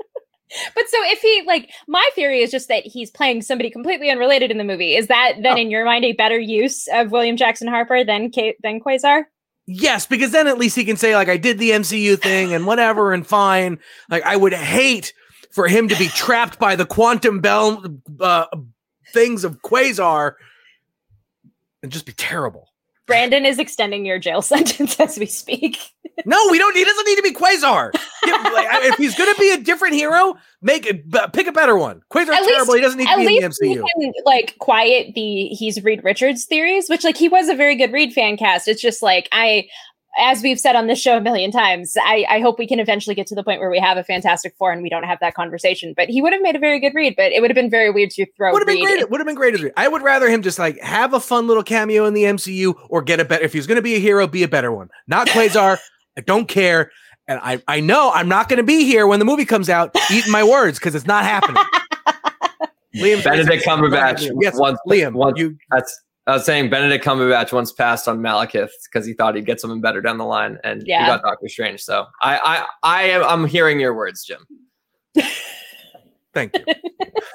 but 0.75 0.87
so 0.89 0.97
if 1.03 1.19
he 1.19 1.43
like 1.45 1.71
my 1.87 2.07
theory 2.15 2.41
is 2.41 2.51
just 2.51 2.67
that 2.67 2.83
he's 2.85 3.11
playing 3.11 3.41
somebody 3.41 3.69
completely 3.69 4.09
unrelated 4.09 4.51
in 4.51 4.57
the 4.57 4.63
movie. 4.63 4.95
Is 4.95 5.07
that 5.07 5.33
then 5.41 5.57
oh. 5.57 5.61
in 5.61 5.71
your 5.71 5.85
mind 5.85 6.05
a 6.05 6.13
better 6.13 6.39
use 6.39 6.87
of 6.93 7.11
William 7.11 7.37
Jackson 7.37 7.67
Harper 7.67 8.03
than 8.03 8.29
K- 8.29 8.55
than 8.61 8.79
Quasar? 8.79 9.23
Yes, 9.65 10.05
because 10.05 10.31
then 10.31 10.47
at 10.47 10.57
least 10.57 10.75
he 10.75 10.83
can 10.83 10.97
say 10.97 11.15
like 11.15 11.29
I 11.29 11.37
did 11.37 11.57
the 11.57 11.71
MCU 11.71 12.19
thing 12.19 12.53
and 12.53 12.65
whatever 12.65 13.13
and 13.13 13.25
fine. 13.25 13.79
Like 14.09 14.23
I 14.23 14.35
would 14.35 14.53
hate 14.53 15.13
for 15.51 15.67
him 15.67 15.87
to 15.87 15.95
be 15.95 16.07
trapped 16.07 16.59
by 16.59 16.75
the 16.75 16.85
quantum 16.85 17.39
bell 17.39 17.83
uh, 18.19 18.45
things 19.13 19.43
of 19.43 19.61
Quasar 19.61 20.33
and 21.81 21.91
just 21.91 22.05
be 22.05 22.13
terrible. 22.13 22.72
Brandon 23.05 23.45
is 23.45 23.59
extending 23.59 24.05
your 24.05 24.19
jail 24.19 24.41
sentence 24.41 24.99
as 24.99 25.17
we 25.17 25.25
speak. 25.25 25.77
no, 26.25 26.37
we 26.51 26.57
don't. 26.57 26.75
He 26.75 26.83
doesn't 26.83 27.05
need 27.05 27.15
to 27.15 27.21
be 27.21 27.33
Quasar. 27.33 27.91
if 28.23 28.95
he's 28.95 29.15
going 29.15 29.33
to 29.33 29.39
be 29.39 29.51
a 29.51 29.57
different 29.57 29.95
hero, 29.95 30.35
make 30.61 30.85
it 30.85 31.11
pick 31.33 31.47
a 31.47 31.51
better 31.51 31.75
one. 31.75 32.01
Quasar's 32.11 32.29
at 32.29 32.43
terrible. 32.43 32.73
Least, 32.73 32.75
he 32.75 32.81
doesn't 32.81 32.99
need 32.99 33.07
to 33.07 33.17
be 33.17 33.37
in 33.37 33.43
the 33.43 33.49
MCU. 33.49 33.85
Can, 34.01 34.13
like 34.25 34.57
quiet 34.59 35.13
the 35.15 35.47
he's 35.49 35.83
Reed 35.83 36.03
Richards 36.03 36.45
theories, 36.45 36.89
which 36.89 37.03
like 37.03 37.17
he 37.17 37.27
was 37.27 37.49
a 37.49 37.55
very 37.55 37.75
good 37.75 37.91
Reed 37.91 38.13
fan 38.13 38.37
cast. 38.37 38.67
It's 38.67 38.81
just 38.81 39.01
like 39.01 39.27
I 39.31 39.67
as 40.17 40.43
we've 40.43 40.59
said 40.59 40.75
on 40.75 40.87
this 40.87 40.99
show 40.99 41.17
a 41.17 41.21
million 41.21 41.51
times, 41.51 41.95
I, 42.01 42.25
I, 42.29 42.39
hope 42.39 42.59
we 42.59 42.67
can 42.67 42.79
eventually 42.79 43.15
get 43.15 43.25
to 43.27 43.35
the 43.35 43.43
point 43.43 43.59
where 43.59 43.69
we 43.69 43.79
have 43.79 43.97
a 43.97 44.03
Fantastic 44.03 44.55
Four 44.57 44.71
and 44.71 44.83
we 44.83 44.89
don't 44.89 45.03
have 45.03 45.19
that 45.21 45.33
conversation. 45.33 45.93
But 45.95 46.09
he 46.09 46.21
would 46.21 46.33
have 46.33 46.41
made 46.41 46.55
a 46.55 46.59
very 46.59 46.79
good 46.79 46.93
read, 46.93 47.15
but 47.15 47.31
it 47.31 47.41
would 47.41 47.49
have 47.49 47.55
been 47.55 47.69
very 47.69 47.89
weird 47.89 48.11
to 48.11 48.25
throw. 48.37 48.51
Would 48.51 48.61
have 48.61 48.67
been 48.67 48.83
great. 48.83 48.99
It 48.99 49.09
would 49.09 49.19
have 49.19 49.27
been 49.27 49.35
great 49.35 49.53
as 49.55 49.65
I 49.77 49.87
would 49.87 50.01
rather 50.01 50.29
him 50.29 50.41
just 50.41 50.59
like 50.59 50.79
have 50.79 51.13
a 51.13 51.19
fun 51.19 51.47
little 51.47 51.63
cameo 51.63 52.05
in 52.05 52.13
the 52.13 52.23
MCU 52.23 52.75
or 52.89 53.01
get 53.01 53.19
a 53.19 53.25
better. 53.25 53.43
If 53.43 53.53
he's 53.53 53.67
going 53.67 53.77
to 53.77 53.81
be 53.81 53.95
a 53.95 53.99
hero, 53.99 54.27
be 54.27 54.43
a 54.43 54.47
better 54.47 54.71
one. 54.71 54.89
Not 55.07 55.27
Quasar. 55.27 55.79
I 56.17 56.21
don't 56.21 56.47
care, 56.47 56.91
and 57.27 57.39
I 57.41 57.61
I 57.67 57.79
know 57.79 58.11
I'm 58.13 58.29
not 58.29 58.47
going 58.47 58.57
to 58.57 58.63
be 58.63 58.85
here 58.85 59.07
when 59.07 59.17
the 59.17 59.25
movie 59.25 59.45
comes 59.45 59.67
out 59.67 59.95
eating 60.11 60.31
my 60.31 60.43
words 60.43 60.77
because 60.77 60.93
it's 60.93 61.07
not 61.07 61.23
happening. 61.23 61.63
Liam 62.95 63.23
Benedict 63.23 63.65
Cumberbatch. 63.65 64.29
Yes, 64.39 64.59
once, 64.59 64.77
Liam. 64.87 65.13
Once, 65.13 65.39
you 65.39 65.57
that's 65.71 66.02
I 66.25 66.33
was 66.33 66.45
saying 66.45 66.69
Benedict 66.69 67.03
Cumberbatch 67.03 67.51
once 67.51 67.73
passed 67.73 68.07
on 68.07 68.19
Malekith 68.19 68.69
because 68.85 69.05
he 69.05 69.13
thought 69.13 69.35
he'd 69.35 69.45
get 69.45 69.59
something 69.59 69.81
better 69.81 70.01
down 70.01 70.17
the 70.17 70.25
line, 70.25 70.57
and 70.63 70.81
yeah. 70.85 71.01
he 71.01 71.07
got 71.07 71.21
Doctor 71.21 71.49
Strange. 71.49 71.81
So 71.81 72.05
I, 72.21 72.37
I, 72.37 72.65
I 72.83 73.03
am, 73.03 73.23
I'm 73.23 73.45
hearing 73.45 73.79
your 73.79 73.93
words, 73.93 74.23
Jim. 74.23 74.45
Thank 76.33 76.55
you. 76.55 76.63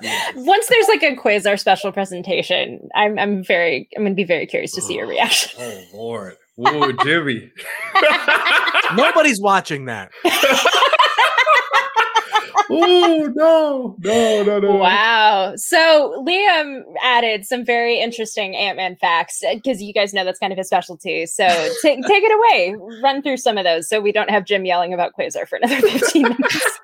Once 0.34 0.66
there's 0.66 0.88
like 0.88 1.02
a 1.02 1.14
Quasar 1.16 1.58
special 1.58 1.92
presentation, 1.92 2.88
I'm, 2.94 3.18
I'm 3.18 3.44
very, 3.44 3.88
I'm 3.96 4.02
going 4.02 4.12
to 4.12 4.16
be 4.16 4.24
very 4.24 4.46
curious 4.46 4.72
to 4.72 4.82
see 4.82 4.94
your 4.94 5.06
oh, 5.06 5.10
reaction. 5.10 5.60
Oh 5.62 5.82
Lord, 5.94 6.36
whoa, 6.56 6.92
Jimmy! 7.04 7.52
Nobody's 8.96 9.40
watching 9.40 9.84
that. 9.84 10.10
oh 12.70 13.32
no, 13.34 13.96
no, 13.98 14.42
no, 14.42 14.60
no. 14.60 14.76
Wow. 14.76 15.54
So 15.56 16.22
Liam 16.26 16.82
added 17.02 17.46
some 17.46 17.64
very 17.64 17.98
interesting 18.00 18.54
Ant-Man 18.56 18.96
facts 18.96 19.42
because 19.52 19.78
uh, 19.78 19.84
you 19.84 19.92
guys 19.92 20.12
know 20.12 20.24
that's 20.24 20.38
kind 20.38 20.52
of 20.52 20.58
his 20.58 20.66
specialty. 20.66 21.26
So 21.26 21.46
t- 21.82 22.02
take 22.02 22.22
it 22.24 22.32
away. 22.32 22.76
Run 23.02 23.22
through 23.22 23.38
some 23.38 23.58
of 23.58 23.64
those 23.64 23.88
so 23.88 24.00
we 24.00 24.12
don't 24.12 24.30
have 24.30 24.44
Jim 24.44 24.64
yelling 24.64 24.92
about 24.92 25.12
Quasar 25.18 25.48
for 25.48 25.56
another 25.56 25.80
15 25.80 26.22
minutes. 26.22 26.80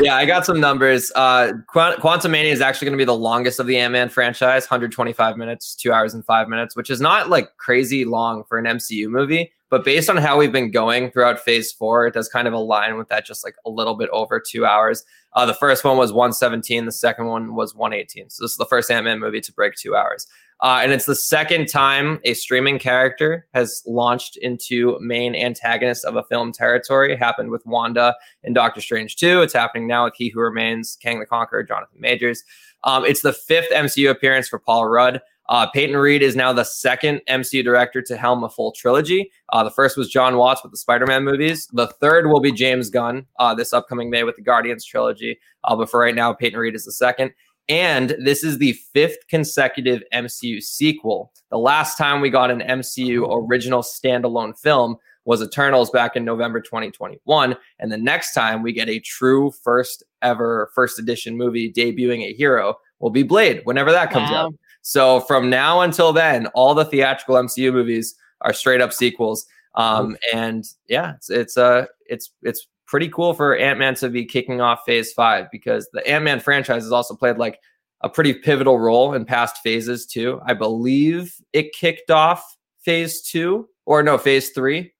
yeah, 0.00 0.16
I 0.16 0.24
got 0.26 0.46
some 0.46 0.60
numbers. 0.60 1.12
Uh, 1.14 1.52
Qu- 1.72 1.96
Quantumania 1.96 2.52
is 2.52 2.60
actually 2.60 2.86
going 2.86 2.98
to 2.98 3.02
be 3.02 3.04
the 3.04 3.14
longest 3.14 3.60
of 3.60 3.66
the 3.66 3.78
Ant-Man 3.78 4.08
franchise, 4.08 4.64
125 4.64 5.36
minutes, 5.36 5.74
two 5.74 5.92
hours 5.92 6.14
and 6.14 6.24
five 6.24 6.48
minutes, 6.48 6.76
which 6.76 6.90
is 6.90 7.00
not 7.00 7.28
like 7.28 7.56
crazy 7.56 8.04
long 8.04 8.44
for 8.48 8.58
an 8.58 8.64
MCU 8.64 9.08
movie. 9.08 9.52
But 9.68 9.84
based 9.84 10.08
on 10.08 10.16
how 10.16 10.38
we've 10.38 10.52
been 10.52 10.70
going 10.70 11.10
throughout 11.10 11.40
phase 11.40 11.72
four, 11.72 12.06
it 12.06 12.14
does 12.14 12.28
kind 12.28 12.46
of 12.46 12.54
align 12.54 12.96
with 12.96 13.08
that 13.08 13.26
just 13.26 13.44
like 13.44 13.56
a 13.66 13.70
little 13.70 13.96
bit 13.96 14.08
over 14.10 14.40
two 14.40 14.64
hours. 14.64 15.04
Uh, 15.32 15.44
the 15.44 15.54
first 15.54 15.84
one 15.84 15.96
was 15.96 16.12
117, 16.12 16.86
the 16.86 16.92
second 16.92 17.26
one 17.26 17.54
was 17.54 17.74
118. 17.74 18.30
So 18.30 18.44
this 18.44 18.52
is 18.52 18.56
the 18.56 18.66
first 18.66 18.90
Ant 18.90 19.04
Man 19.04 19.18
movie 19.18 19.40
to 19.40 19.52
break 19.52 19.74
two 19.74 19.96
hours. 19.96 20.26
Uh, 20.62 20.80
and 20.82 20.92
it's 20.92 21.04
the 21.04 21.14
second 21.14 21.66
time 21.66 22.18
a 22.24 22.32
streaming 22.32 22.78
character 22.78 23.46
has 23.52 23.82
launched 23.86 24.38
into 24.38 24.96
main 25.00 25.34
antagonist 25.34 26.04
of 26.04 26.16
a 26.16 26.22
film 26.24 26.50
territory. 26.52 27.12
It 27.12 27.18
happened 27.18 27.50
with 27.50 27.66
Wanda 27.66 28.14
in 28.42 28.54
Doctor 28.54 28.80
Strange 28.80 29.16
2. 29.16 29.42
It's 29.42 29.52
happening 29.52 29.86
now 29.86 30.04
with 30.04 30.14
He 30.16 30.30
Who 30.30 30.40
Remains, 30.40 30.96
Kang 31.02 31.20
the 31.20 31.26
Conqueror, 31.26 31.62
Jonathan 31.62 32.00
Majors. 32.00 32.42
Um, 32.84 33.04
it's 33.04 33.20
the 33.20 33.34
fifth 33.34 33.70
MCU 33.70 34.08
appearance 34.08 34.48
for 34.48 34.58
Paul 34.58 34.86
Rudd. 34.86 35.20
Uh, 35.48 35.68
Peyton 35.70 35.96
Reed 35.96 36.22
is 36.22 36.36
now 36.36 36.52
the 36.52 36.64
second 36.64 37.20
MCU 37.28 37.62
director 37.62 38.02
to 38.02 38.16
helm 38.16 38.42
a 38.44 38.50
full 38.50 38.72
trilogy. 38.72 39.30
Uh, 39.52 39.62
the 39.62 39.70
first 39.70 39.96
was 39.96 40.08
John 40.08 40.36
Watts 40.36 40.62
with 40.62 40.72
the 40.72 40.78
Spider 40.78 41.06
Man 41.06 41.24
movies. 41.24 41.68
The 41.72 41.88
third 42.00 42.26
will 42.26 42.40
be 42.40 42.52
James 42.52 42.90
Gunn 42.90 43.26
uh, 43.38 43.54
this 43.54 43.72
upcoming 43.72 44.10
May 44.10 44.24
with 44.24 44.36
the 44.36 44.42
Guardians 44.42 44.84
trilogy. 44.84 45.38
Uh, 45.64 45.76
but 45.76 45.90
for 45.90 46.00
right 46.00 46.14
now, 46.14 46.32
Peyton 46.32 46.58
Reed 46.58 46.74
is 46.74 46.84
the 46.84 46.92
second. 46.92 47.32
And 47.68 48.16
this 48.20 48.44
is 48.44 48.58
the 48.58 48.74
fifth 48.92 49.18
consecutive 49.28 50.02
MCU 50.12 50.62
sequel. 50.62 51.32
The 51.50 51.58
last 51.58 51.98
time 51.98 52.20
we 52.20 52.30
got 52.30 52.50
an 52.50 52.60
MCU 52.60 53.26
original 53.28 53.82
standalone 53.82 54.56
film 54.58 54.96
was 55.24 55.42
Eternals 55.42 55.90
back 55.90 56.14
in 56.14 56.24
November 56.24 56.60
2021. 56.60 57.56
And 57.80 57.90
the 57.90 57.96
next 57.96 58.32
time 58.34 58.62
we 58.62 58.72
get 58.72 58.88
a 58.88 59.00
true 59.00 59.50
first 59.50 60.04
ever 60.22 60.70
first 60.74 61.00
edition 61.00 61.36
movie 61.36 61.72
debuting 61.72 62.22
a 62.24 62.32
hero 62.32 62.76
will 63.00 63.10
be 63.10 63.24
Blade, 63.24 63.62
whenever 63.64 63.90
that 63.90 64.10
comes 64.10 64.30
wow. 64.30 64.46
out. 64.46 64.54
So 64.86 65.18
from 65.18 65.50
now 65.50 65.80
until 65.80 66.12
then, 66.12 66.46
all 66.54 66.72
the 66.72 66.84
theatrical 66.84 67.34
MCU 67.34 67.72
movies 67.72 68.14
are 68.42 68.52
straight 68.52 68.80
up 68.80 68.92
sequels. 68.92 69.44
Um, 69.74 70.16
and 70.32 70.64
yeah, 70.86 71.14
it's 71.16 71.28
it's 71.28 71.56
uh 71.56 71.86
it's 72.06 72.30
it's 72.42 72.68
pretty 72.86 73.08
cool 73.08 73.34
for 73.34 73.56
Ant 73.56 73.80
Man 73.80 73.96
to 73.96 74.08
be 74.08 74.24
kicking 74.24 74.60
off 74.60 74.82
Phase 74.86 75.12
Five 75.12 75.46
because 75.50 75.88
the 75.92 76.06
Ant 76.06 76.22
Man 76.22 76.38
franchise 76.38 76.84
has 76.84 76.92
also 76.92 77.16
played 77.16 77.36
like 77.36 77.58
a 78.02 78.08
pretty 78.08 78.32
pivotal 78.32 78.78
role 78.78 79.12
in 79.12 79.24
past 79.24 79.56
phases 79.58 80.06
too. 80.06 80.40
I 80.46 80.54
believe 80.54 81.34
it 81.52 81.72
kicked 81.72 82.12
off 82.12 82.56
Phase 82.84 83.22
Two 83.22 83.68
or 83.86 84.04
no 84.04 84.18
Phase 84.18 84.50
Three 84.50 84.92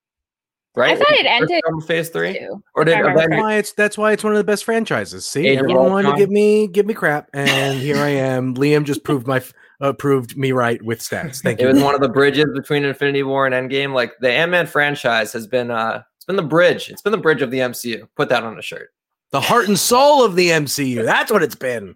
right? 0.75 0.91
I 0.91 0.95
thought 0.97 1.11
it 1.11 1.25
ended 1.25 1.61
from 1.65 1.81
phase 1.81 2.09
three, 2.09 2.37
two, 2.37 2.61
or 2.75 2.85
did 2.85 3.03
that's 3.03 3.29
why 3.29 3.55
it's 3.55 3.71
that's 3.73 3.97
why 3.97 4.11
it's 4.11 4.23
one 4.23 4.33
of 4.33 4.37
the 4.37 4.43
best 4.43 4.63
franchises. 4.63 5.27
See, 5.27 5.47
Age 5.47 5.59
everyone 5.59 5.91
wanted 5.91 6.11
to 6.11 6.17
give 6.17 6.29
me 6.29 6.67
give 6.67 6.85
me 6.85 6.93
crap, 6.93 7.29
and 7.33 7.79
here 7.79 7.97
I 7.97 8.09
am. 8.09 8.53
Liam 8.55 8.83
just 8.83 9.03
proved 9.03 9.27
my 9.27 9.41
uh, 9.81 9.93
proved 9.93 10.37
me 10.37 10.51
right 10.51 10.81
with 10.81 10.99
stats. 10.99 11.41
Thank 11.41 11.59
it 11.59 11.63
you. 11.63 11.69
It 11.69 11.73
was 11.73 11.83
one 11.83 11.95
of 11.95 12.01
the 12.01 12.09
bridges 12.09 12.45
between 12.55 12.83
Infinity 12.83 13.23
War 13.23 13.45
and 13.45 13.53
Endgame. 13.53 13.93
Like 13.93 14.13
the 14.19 14.31
Ant 14.31 14.51
Man 14.51 14.67
franchise 14.67 15.31
has 15.33 15.47
been 15.47 15.71
uh, 15.71 16.03
it's 16.15 16.25
been 16.25 16.35
the 16.35 16.43
bridge. 16.43 16.89
It's 16.89 17.01
been 17.01 17.11
the 17.11 17.17
bridge 17.17 17.41
of 17.41 17.51
the 17.51 17.59
MCU. 17.59 18.07
Put 18.15 18.29
that 18.29 18.43
on 18.43 18.57
a 18.57 18.61
shirt. 18.61 18.89
The 19.31 19.41
heart 19.41 19.67
and 19.67 19.77
soul 19.77 20.23
of 20.23 20.35
the 20.35 20.49
MCU. 20.49 21.03
That's 21.03 21.31
what 21.31 21.43
it's 21.43 21.55
been. 21.55 21.95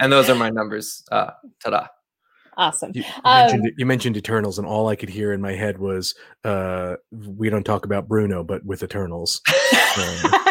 and 0.00 0.12
those 0.12 0.28
are 0.30 0.34
my 0.34 0.50
numbers. 0.50 1.02
Uh, 1.10 1.30
ta-da. 1.62 1.86
Awesome. 2.56 2.92
You, 2.94 3.02
you 3.02 3.12
Um, 3.24 3.46
mentioned, 3.46 3.72
you 3.78 3.86
mentioned 3.86 4.16
Eternals, 4.16 4.58
and 4.58 4.66
all 4.66 4.88
I 4.88 4.96
could 4.96 5.08
hear 5.08 5.32
in 5.32 5.40
my 5.40 5.52
head 5.52 5.78
was, 5.78 6.14
uh, 6.44 6.96
"We 7.10 7.48
don't 7.48 7.64
talk 7.64 7.84
about 7.86 8.06
Bruno, 8.08 8.44
but 8.44 8.64
with 8.64 8.82
Eternals." 8.82 9.40
Um, 9.98 10.44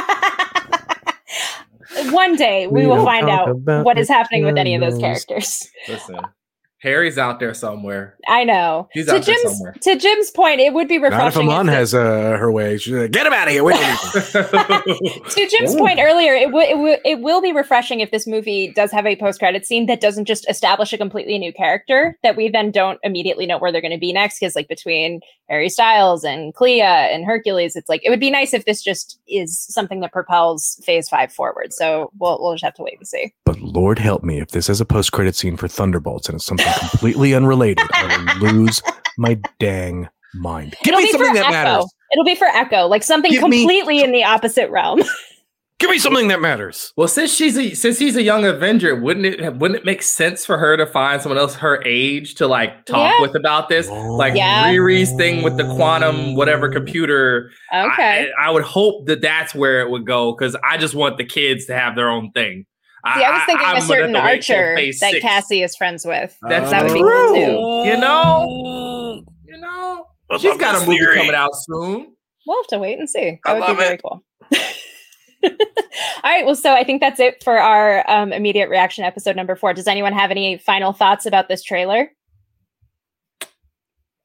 One 2.11 2.35
day 2.35 2.67
we, 2.67 2.81
We 2.81 2.87
will 2.87 3.03
find 3.03 3.29
out 3.29 3.55
what 3.83 3.97
is 3.97 4.07
happening 4.07 4.45
with 4.45 4.57
any 4.57 4.75
of 4.75 4.81
those 4.81 4.97
characters. 4.99 5.67
Listen, 5.87 6.19
Harry's 6.81 7.17
out 7.17 7.39
there 7.41 7.53
somewhere. 7.53 8.15
I 8.27 8.43
know. 8.45 8.87
He's 8.93 9.07
to 9.07 9.15
out 9.15 9.25
there 9.25 9.35
somewhere. 9.39 9.73
to 9.81 9.95
Jim's 9.97 10.31
point, 10.31 10.61
it 10.61 10.73
would 10.73 10.87
be 10.87 10.97
refreshing. 10.97 11.17
not 11.17 11.27
if 11.27 11.35
refreshing. 11.35 11.49
Amon 11.51 11.67
has 11.67 11.93
uh, 11.93 12.37
her 12.37 12.49
way. 12.51 12.77
She's 12.77 12.93
like, 12.93 13.11
"Get 13.11 13.25
him 13.27 13.33
out 13.33 13.47
of 13.47 13.53
here!" 13.53 13.63
We 13.63 13.73
don't 13.73 13.81
need 13.81 14.23
him." 15.17 15.23
to 15.29 15.47
Jim's 15.47 15.75
Ooh. 15.75 15.79
point 15.79 15.99
earlier, 15.99 16.33
it, 16.35 16.45
w- 16.45 16.65
it, 16.65 16.73
w- 16.75 16.97
it 17.03 17.19
will 17.21 17.41
be 17.41 17.51
refreshing 17.51 17.99
if 17.99 18.11
this 18.11 18.25
movie 18.27 18.71
does 18.71 18.91
have 18.91 19.05
a 19.05 19.15
post 19.17 19.39
credit 19.39 19.65
scene 19.65 19.87
that 19.87 19.99
doesn't 19.99 20.25
just 20.25 20.49
establish 20.49 20.93
a 20.93 20.97
completely 20.97 21.37
new 21.37 21.51
character 21.51 22.17
that 22.23 22.37
we 22.37 22.47
then 22.49 22.71
don't 22.71 22.99
immediately 23.03 23.45
know 23.45 23.57
where 23.57 23.71
they're 23.71 23.81
going 23.81 23.91
to 23.91 23.97
be 23.99 24.13
next. 24.13 24.39
Because 24.39 24.55
like 24.55 24.67
between 24.69 25.19
Harry 25.49 25.69
Styles 25.69 26.23
and 26.23 26.53
Clea 26.53 26.81
and 26.81 27.25
Hercules, 27.25 27.75
it's 27.75 27.89
like 27.89 28.01
it 28.03 28.09
would 28.09 28.19
be 28.19 28.29
nice 28.29 28.53
if 28.53 28.65
this 28.65 28.81
just 28.83 29.19
is 29.27 29.57
something 29.59 29.99
that 30.01 30.11
propels 30.13 30.79
Phase 30.83 31.09
Five 31.09 31.31
forward. 31.33 31.73
So 31.73 32.11
we'll 32.19 32.39
we'll 32.41 32.53
just 32.53 32.63
have 32.63 32.75
to 32.75 32.83
wait 32.83 32.97
and 32.99 33.07
see. 33.07 33.33
But 33.45 33.59
Lord 33.59 33.99
help 33.99 34.23
me 34.23 34.39
if 34.39 34.49
this 34.51 34.69
is 34.69 34.79
a 34.79 34.85
post-credit 34.85 35.35
scene 35.35 35.57
for 35.57 35.67
Thunderbolts 35.67 36.29
and 36.29 36.35
it's 36.35 36.45
something 36.45 36.67
completely 36.79 37.33
unrelated, 37.35 37.85
I 37.93 38.37
will 38.41 38.51
lose 38.53 38.81
my 39.17 39.39
dang 39.59 40.07
mind. 40.35 40.75
Give 40.83 40.93
It'll 40.93 41.01
me 41.01 41.11
something 41.11 41.33
that 41.33 41.45
Echo. 41.45 41.51
matters. 41.51 41.93
It'll 42.11 42.25
be 42.25 42.35
for 42.35 42.47
Echo, 42.47 42.87
like 42.87 43.03
something 43.03 43.31
Give 43.31 43.43
me- 43.43 43.59
completely 43.61 44.01
in 44.03 44.11
the 44.11 44.23
opposite 44.23 44.69
realm. 44.69 45.01
Give 45.79 45.89
me 45.89 45.97
something 45.97 46.27
that 46.27 46.41
matters. 46.41 46.91
well, 46.97 47.07
since 47.07 47.33
she's 47.33 47.57
a 47.57 47.73
since 47.73 47.97
he's 47.97 48.17
a 48.17 48.21
young 48.21 48.43
Avenger, 48.45 48.95
wouldn't 48.95 49.25
it 49.25 49.55
wouldn't 49.55 49.79
it 49.79 49.85
make 49.85 50.01
sense 50.01 50.45
for 50.45 50.57
her 50.57 50.75
to 50.75 50.85
find 50.85 51.21
someone 51.21 51.37
else 51.39 51.55
her 51.55 51.81
age 51.85 52.35
to 52.35 52.47
like 52.47 52.85
talk 52.85 53.13
Yeah. 53.13 53.21
with 53.21 53.33
about 53.35 53.69
this? 53.69 53.89
Like 53.89 54.35
Yeah. 54.35 54.65
Riri's 54.73 55.13
thing 55.15 55.41
with 55.41 55.55
the 55.55 55.63
quantum 55.75 56.35
whatever 56.35 56.67
computer. 56.67 57.49
okay. 57.73 58.29
I, 58.37 58.47
I 58.47 58.49
would 58.51 58.63
hope 58.63 59.05
that 59.07 59.21
that's 59.21 59.55
where 59.55 59.79
it 59.79 59.89
would 59.89 60.05
go 60.05 60.33
because 60.33 60.55
I 60.69 60.77
just 60.77 60.95
want 60.95 61.17
the 61.17 61.23
kids 61.25 61.65
to 61.67 61.73
have 61.75 61.95
their 61.95 62.09
own 62.09 62.31
thing. 62.31 62.65
See, 63.15 63.23
I 63.23 63.31
was 63.31 63.43
thinking 63.45 63.65
I'm 63.65 63.77
a 63.77 63.81
certain 63.81 64.13
have 64.15 64.23
to 64.25 64.27
wait 64.29 64.41
till 64.43 64.55
archer 64.57 64.75
that 64.75 64.93
six. 64.95 65.19
Cassie 65.21 65.63
is 65.63 65.77
friends 65.77 66.05
with. 66.05 66.35
Uh, 66.43 66.49
that's 66.49 66.71
that 66.71 66.83
would 66.83 66.93
be 66.93 66.99
true. 66.99 67.27
cool 67.27 67.83
too. 67.85 67.89
You 67.89 67.97
know, 67.97 69.23
you 69.45 69.57
know, 69.57 70.05
she's 70.37 70.57
got 70.57 70.83
a 70.83 70.85
movie 70.85 71.05
coming 71.15 71.33
out 71.33 71.51
soon. 71.55 72.13
We'll 72.45 72.57
have 72.61 72.67
to 72.67 72.79
wait 72.79 72.99
and 72.99 73.09
see. 73.09 73.39
I 73.45 73.53
would 73.53 73.61
love 73.61 73.77
be 73.77 73.83
very 73.83 73.95
it. 73.95 74.01
cool. 74.03 74.21
All 75.43 75.51
right. 76.23 76.45
Well, 76.45 76.55
so 76.55 76.73
I 76.73 76.83
think 76.83 77.01
that's 77.01 77.19
it 77.19 77.43
for 77.43 77.57
our 77.57 78.09
um, 78.09 78.33
immediate 78.33 78.69
reaction 78.69 79.03
episode 79.03 79.35
number 79.35 79.55
four. 79.55 79.73
Does 79.73 79.87
anyone 79.87 80.13
have 80.13 80.31
any 80.31 80.57
final 80.57 80.93
thoughts 80.93 81.25
about 81.25 81.47
this 81.47 81.63
trailer? 81.63 82.11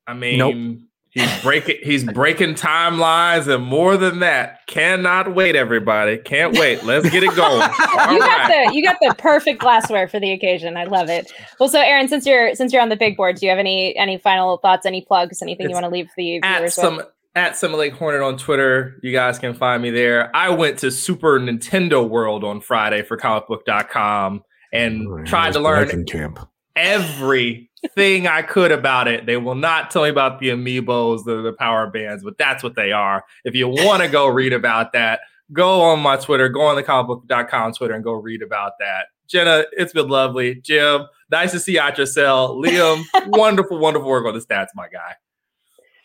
I 0.06 0.12
mean, 0.14 0.38
Nope. 0.38 0.78
he's 1.10 1.42
breaking 1.42 1.76
he's 1.82 2.04
breaking 2.04 2.54
timelines 2.54 3.46
and 3.52 3.64
more 3.64 3.96
than 3.96 4.18
that. 4.18 4.66
Cannot 4.66 5.34
wait, 5.34 5.56
everybody. 5.56 6.18
Can't 6.18 6.58
wait. 6.58 6.84
Let's 6.84 7.08
get 7.08 7.22
it 7.22 7.28
going. 7.36 7.62
All 7.62 8.12
you 8.12 8.18
got 8.18 8.50
right. 8.50 8.68
the 8.68 8.74
you 8.74 8.82
got 8.82 8.96
the 9.00 9.14
perfect 9.16 9.60
glassware 9.60 10.08
for 10.08 10.20
the 10.20 10.32
occasion. 10.32 10.76
I 10.76 10.84
love 10.84 11.08
it. 11.08 11.32
Well, 11.58 11.68
so 11.68 11.80
Aaron, 11.80 12.08
since 12.08 12.26
you're 12.26 12.54
since 12.54 12.72
you're 12.72 12.82
on 12.82 12.90
the 12.90 12.96
big 12.96 13.16
board, 13.16 13.36
do 13.36 13.46
you 13.46 13.50
have 13.50 13.58
any 13.58 13.96
any 13.96 14.18
final 14.18 14.58
thoughts, 14.58 14.84
any 14.84 15.00
plugs, 15.00 15.40
anything 15.40 15.68
you 15.70 15.74
want 15.74 15.84
to 15.84 15.90
leave 15.90 16.10
the 16.16 16.40
At 16.42 16.58
viewers 16.58 16.74
some 16.74 16.96
with? 16.98 17.06
At 17.34 17.56
some 17.56 17.72
Lake 17.72 17.94
Hornet 17.94 18.22
on 18.22 18.36
Twitter. 18.36 18.98
You 19.02 19.12
guys 19.12 19.38
can 19.38 19.54
find 19.54 19.82
me 19.82 19.90
there. 19.90 20.34
I 20.34 20.50
went 20.50 20.78
to 20.80 20.90
Super 20.90 21.40
Nintendo 21.40 22.08
World 22.08 22.44
on 22.44 22.60
Friday 22.60 23.02
for 23.02 23.16
comicbook.com 23.16 24.42
and 24.72 25.26
tried 25.26 25.52
to 25.54 25.60
learn 25.60 26.04
camp. 26.06 26.38
everything 26.76 28.26
I 28.26 28.42
could 28.42 28.72
about 28.72 29.08
it. 29.08 29.26
They 29.26 29.36
will 29.36 29.54
not 29.54 29.90
tell 29.90 30.02
me 30.02 30.08
about 30.08 30.40
the 30.40 30.48
amiibos, 30.48 31.24
the, 31.24 31.42
the 31.42 31.52
power 31.52 31.88
bands, 31.88 32.24
but 32.24 32.38
that's 32.38 32.62
what 32.62 32.76
they 32.76 32.92
are. 32.92 33.24
If 33.44 33.54
you 33.54 33.68
want 33.68 34.02
to 34.02 34.08
go 34.08 34.26
read 34.26 34.52
about 34.52 34.92
that, 34.92 35.20
go 35.52 35.82
on 35.82 36.00
my 36.00 36.16
Twitter, 36.16 36.48
go 36.48 36.62
on 36.62 36.76
the 36.76 36.82
comicbook.com 36.82 37.72
Twitter 37.72 37.94
and 37.94 38.04
go 38.04 38.12
read 38.12 38.42
about 38.42 38.72
that. 38.80 39.06
Jenna, 39.26 39.64
it's 39.72 39.92
been 39.92 40.08
lovely. 40.08 40.56
Jim, 40.56 41.06
nice 41.30 41.52
to 41.52 41.60
see 41.60 41.74
you 41.74 41.78
at 41.78 41.96
your 41.96 42.06
cell. 42.06 42.56
Liam, 42.56 43.02
wonderful, 43.26 43.78
wonderful 43.78 44.08
work 44.08 44.26
on 44.26 44.34
the 44.34 44.40
stats, 44.40 44.68
my 44.74 44.88
guy. 44.88 45.14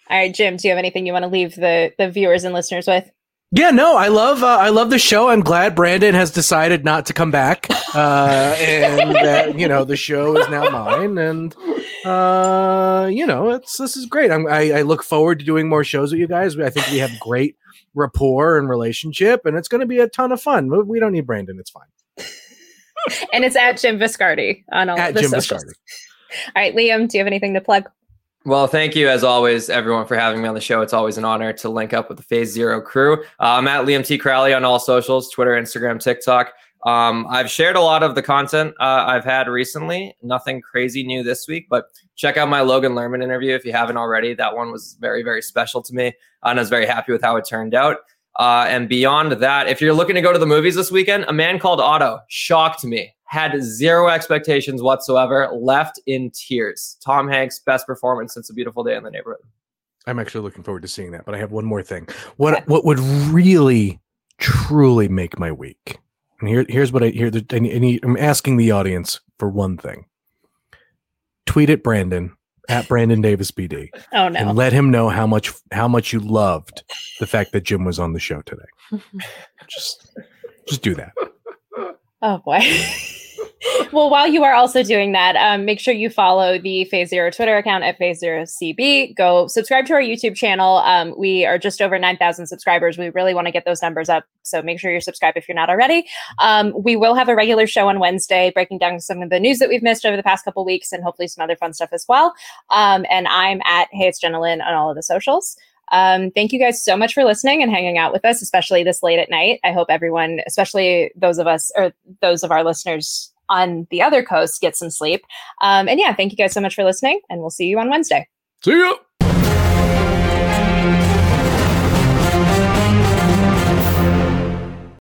All 0.10 0.18
right, 0.18 0.34
Jim, 0.34 0.58
do 0.58 0.68
you 0.68 0.72
have 0.72 0.80
anything 0.80 1.06
you 1.06 1.14
want 1.14 1.24
to 1.24 1.30
leave 1.30 1.56
the 1.56 1.94
the 1.98 2.10
viewers 2.10 2.44
and 2.44 2.54
listeners 2.54 2.88
with? 2.88 3.10
Yeah, 3.52 3.72
no, 3.72 3.96
I 3.96 4.10
love 4.10 4.44
uh, 4.44 4.58
I 4.60 4.70
love 4.70 4.92
the 4.92 5.00
show. 5.00 5.30
I'm 5.30 5.42
glad 5.42 5.76
Brandon 5.76 6.14
has 6.14 6.30
decided 6.30 6.86
not 6.86 7.08
to 7.08 7.14
come 7.14 7.32
back, 7.32 7.68
uh, 7.96 8.56
and 8.60 9.16
that 9.16 9.58
you 9.58 9.68
know 9.68 9.84
the 9.86 9.98
show 9.98 10.38
is 10.38 10.48
now 10.50 10.70
mine, 10.70 11.18
and 11.18 11.56
uh, 12.06 13.10
you 13.12 13.26
know 13.26 13.50
it's 13.50 13.78
this 13.78 13.98
is 13.98 14.06
great. 14.06 14.32
I'm, 14.32 14.46
I, 14.48 14.72
I 14.72 14.82
look 14.84 15.04
forward 15.04 15.40
to 15.40 15.46
doing 15.46 15.68
more 15.68 15.84
shows 15.84 16.12
with 16.12 16.20
you 16.20 16.28
guys. 16.28 16.60
I 16.60 16.70
think 16.70 16.92
we 16.92 17.00
have 17.00 17.20
great 17.20 17.56
rapport 17.96 18.60
and 18.60 18.70
relationship, 18.70 19.46
and 19.46 19.58
it's 19.58 19.68
going 19.68 19.82
to 19.82 19.88
be 19.88 20.00
a 20.00 20.08
ton 20.08 20.32
of 20.32 20.40
fun. 20.42 20.70
We- 20.88 21.00
don't 21.00 21.14
need 21.14 21.26
Brandon; 21.26 21.58
it's 21.60 21.72
fine. 21.72 21.88
And 23.32 23.46
it's 23.46 23.56
at 23.56 23.78
Jim 23.78 23.98
Viscardi 23.98 24.66
on 24.74 24.90
all 24.90 25.00
At 25.00 25.14
the 25.14 25.22
Jim 25.22 25.30
socials. 25.30 25.64
Viscardi. 25.64 26.48
All 26.56 26.62
right, 26.62 26.76
Liam, 26.76 27.08
do 27.08 27.18
you 27.18 27.22
have 27.22 27.28
anything 27.28 27.54
to 27.54 27.62
plug? 27.62 27.90
Well, 28.46 28.68
thank 28.68 28.96
you 28.96 29.10
as 29.10 29.24
always, 29.24 29.70
everyone, 29.70 30.06
for 30.06 30.16
having 30.16 30.42
me 30.42 30.48
on 30.48 30.56
the 30.56 30.62
show. 30.62 30.82
It's 30.82 30.94
always 30.94 31.18
an 31.18 31.26
honor 31.26 31.52
to 31.52 31.70
link 31.70 31.92
up 31.94 32.08
with 32.08 32.18
the 32.18 32.24
Phase 32.24 32.52
Zero 32.52 32.80
crew. 32.80 33.22
Uh, 33.40 33.58
I'm 33.58 33.68
at 33.68 33.86
Liam 33.86 34.06
T. 34.06 34.18
Crowley 34.18 34.54
on 34.54 34.64
all 34.64 34.80
socials 34.80 35.30
Twitter, 35.30 35.52
Instagram, 35.52 36.00
TikTok. 36.00 36.54
Um, 36.86 37.28
I've 37.30 37.52
shared 37.52 37.76
a 37.76 37.82
lot 37.82 38.02
of 38.02 38.16
the 38.16 38.22
content 38.22 38.74
uh, 38.80 39.04
I've 39.06 39.26
had 39.26 39.50
recently. 39.50 40.16
Nothing 40.24 40.62
crazy 40.62 41.04
new 41.04 41.22
this 41.22 41.50
week, 41.50 41.68
but 41.70 41.88
check 42.16 42.38
out 42.38 42.48
my 42.48 42.62
Logan 42.62 42.94
Lerman 42.94 43.22
interview 43.22 43.54
if 43.56 43.66
you 43.66 43.74
haven't 43.74 43.98
already. 43.98 44.34
That 44.34 44.56
one 44.56 44.72
was 44.72 44.96
very, 45.02 45.22
very 45.22 45.42
special 45.42 45.82
to 45.84 45.94
me, 45.94 46.14
and 46.44 46.58
I 46.58 46.62
was 46.62 46.70
very 46.70 46.86
happy 46.86 47.12
with 47.12 47.22
how 47.22 47.36
it 47.36 47.46
turned 47.46 47.76
out. 47.76 47.98
Uh, 48.38 48.66
and 48.70 48.88
beyond 48.88 49.34
that, 49.34 49.68
if 49.68 49.82
you're 49.82 49.94
looking 49.94 50.16
to 50.16 50.22
go 50.22 50.32
to 50.32 50.40
the 50.40 50.46
movies 50.46 50.76
this 50.76 50.92
weekend, 50.92 51.26
A 51.28 51.34
Man 51.34 51.60
Called 51.60 51.82
Otto 51.82 52.22
shocked 52.30 52.86
me. 52.86 53.14
Had 53.30 53.62
zero 53.62 54.08
expectations 54.08 54.82
whatsoever. 54.82 55.50
Left 55.54 56.00
in 56.08 56.32
tears. 56.32 56.98
Tom 57.06 57.28
Hanks' 57.28 57.60
best 57.60 57.86
performance 57.86 58.34
since 58.34 58.50
A 58.50 58.54
Beautiful 58.56 58.84
Day 58.84 58.96
in 58.96 59.04
the 59.04 59.12
Neighborhood. 59.12 59.44
I'm 60.08 60.18
actually 60.18 60.42
looking 60.42 60.64
forward 60.64 60.82
to 60.82 60.88
seeing 60.88 61.12
that. 61.12 61.26
But 61.26 61.36
I 61.36 61.38
have 61.38 61.52
one 61.52 61.66
more 61.66 61.84
thing. 61.84 62.08
What 62.38 62.68
what 62.68 62.86
would 62.86 62.98
really 63.00 64.00
truly 64.40 65.08
make 65.08 65.38
my 65.38 65.52
week? 65.52 66.00
And 66.40 66.50
here 66.50 66.66
here's 66.70 66.92
what 66.92 67.04
I 67.04 67.10
here. 67.10 67.30
I 67.52 67.60
need, 67.60 67.76
I 67.76 67.78
need- 67.78 68.04
I'm 68.04 68.18
asking 68.18 68.58
the 68.58 68.72
audience 68.72 69.20
for 69.38 69.48
one 69.48 69.78
thing. 69.78 70.06
Tweet 71.46 71.70
at 71.70 71.84
Brandon 71.84 72.36
at 72.68 72.88
Brandon 72.88 73.22
Davis 73.22 73.52
BD 73.52 73.90
Oh 74.14 74.30
no. 74.30 74.40
and 74.40 74.56
let 74.58 74.74
him 74.74 74.90
know 74.90 75.10
how 75.10 75.28
much 75.28 75.52
how 75.72 75.88
much 75.88 76.14
you 76.14 76.20
loved 76.20 76.82
the 77.20 77.28
fact 77.28 77.52
that 77.52 77.62
Jim 77.64 77.84
was 77.86 78.00
on 78.00 78.14
the 78.14 78.20
show 78.20 78.42
today. 78.42 78.66
just 79.68 80.10
just 80.68 80.82
do 80.82 80.96
that. 80.96 81.14
Oh 82.24 82.40
boy. 82.44 82.60
well, 83.92 84.10
while 84.10 84.28
you 84.28 84.44
are 84.44 84.54
also 84.54 84.84
doing 84.84 85.12
that, 85.14 85.36
um, 85.36 85.66
make 85.66 85.80
sure 85.80 85.94
you 85.94 86.10
follow 86.10 86.58
the 86.58 86.86
Phase 86.86 87.10
Zero 87.10 87.32
Twitter 87.32 87.58
account 87.58 87.84
at 87.84 87.98
Phase 87.98 88.20
Zero 88.20 88.44
CB. 88.44 89.16
Go 89.16 89.48
subscribe 89.48 89.86
to 89.88 89.94
our 89.94 90.02
YouTube 90.02 90.36
channel. 90.36 90.78
Um, 90.78 91.14
we 91.18 91.46
are 91.46 91.58
just 91.58 91.82
over 91.82 91.98
9,000 92.00 92.48
subscribers. 92.48 92.98
We 92.98 93.10
really 93.10 93.34
want 93.34 93.48
to 93.48 93.52
get 93.52 93.66
those 93.66 93.82
numbers 93.82 94.10
up. 94.10 94.26
So 94.44 94.62
make 94.62 94.80
sure 94.80 94.92
you're 94.92 95.02
subscribed 95.02 95.38
if 95.38 95.48
you're 95.48 95.56
not 95.56 95.70
already. 95.70 96.08
Um, 96.40 96.74
we 96.78 96.96
will 96.96 97.16
have 97.16 97.30
a 97.30 97.36
regular 97.36 97.68
show 97.68 97.88
on 97.90 98.00
Wednesday 98.00 98.52
breaking 98.54 98.80
down 98.80 99.00
some 99.00 99.22
of 99.22 99.30
the 99.30 99.40
news 99.40 99.60
that 99.60 99.70
we've 99.70 99.84
missed 99.84 100.06
over 100.06 100.18
the 100.18 100.24
past 100.24 100.46
couple 100.46 100.66
weeks 100.66 100.92
and 100.92 101.04
hopefully 101.04 101.28
some 101.28 101.44
other 101.44 101.56
fun 101.56 101.74
stuff 101.74 101.90
as 101.92 102.06
well. 102.08 102.34
Um, 102.70 103.06
and 103.10 103.28
I'm 103.28 103.62
at 103.66 103.88
Hey 103.92 104.08
It's 104.08 104.20
Jenna 104.20 104.42
Lynn 104.42 104.62
on 104.62 104.74
all 104.74 104.90
of 104.90 104.96
the 104.96 105.04
socials. 105.04 105.56
Um, 105.92 106.32
thank 106.32 106.52
you 106.52 106.60
guys 106.60 106.84
so 106.84 106.96
much 106.96 107.14
for 107.14 107.24
listening 107.24 107.62
and 107.62 107.72
hanging 107.72 107.98
out 107.98 108.14
with 108.14 108.26
us, 108.26 108.42
especially 108.42 108.84
this 108.84 109.04
late 109.04 109.20
at 109.20 109.30
night. 109.30 109.60
I 109.64 109.72
hope 109.72 109.88
everyone, 109.90 110.42
especially 110.48 111.12
those 111.16 111.38
of 111.38 111.48
us 111.48 111.72
or 111.76 111.94
those 112.22 112.44
of 112.44 112.52
our 112.52 112.64
listeners 112.64 113.32
on 113.50 113.88
the 113.90 114.02
other 114.02 114.24
coast, 114.24 114.62
get 114.62 114.76
some 114.76 114.92
sleep. 114.92 115.24
Um, 115.62 115.88
and 115.88 116.00
yeah, 116.00 116.14
thank 116.14 116.32
you 116.32 116.38
guys 116.38 116.54
so 116.54 116.62
much 116.62 116.76
for 116.76 116.84
listening, 116.84 117.22
and 117.30 117.42
we'll 117.42 117.50
see 117.50 117.66
you 117.66 117.80
on 117.80 117.90
Wednesday. 117.90 118.28
See 118.64 118.78
ya. 118.78 118.94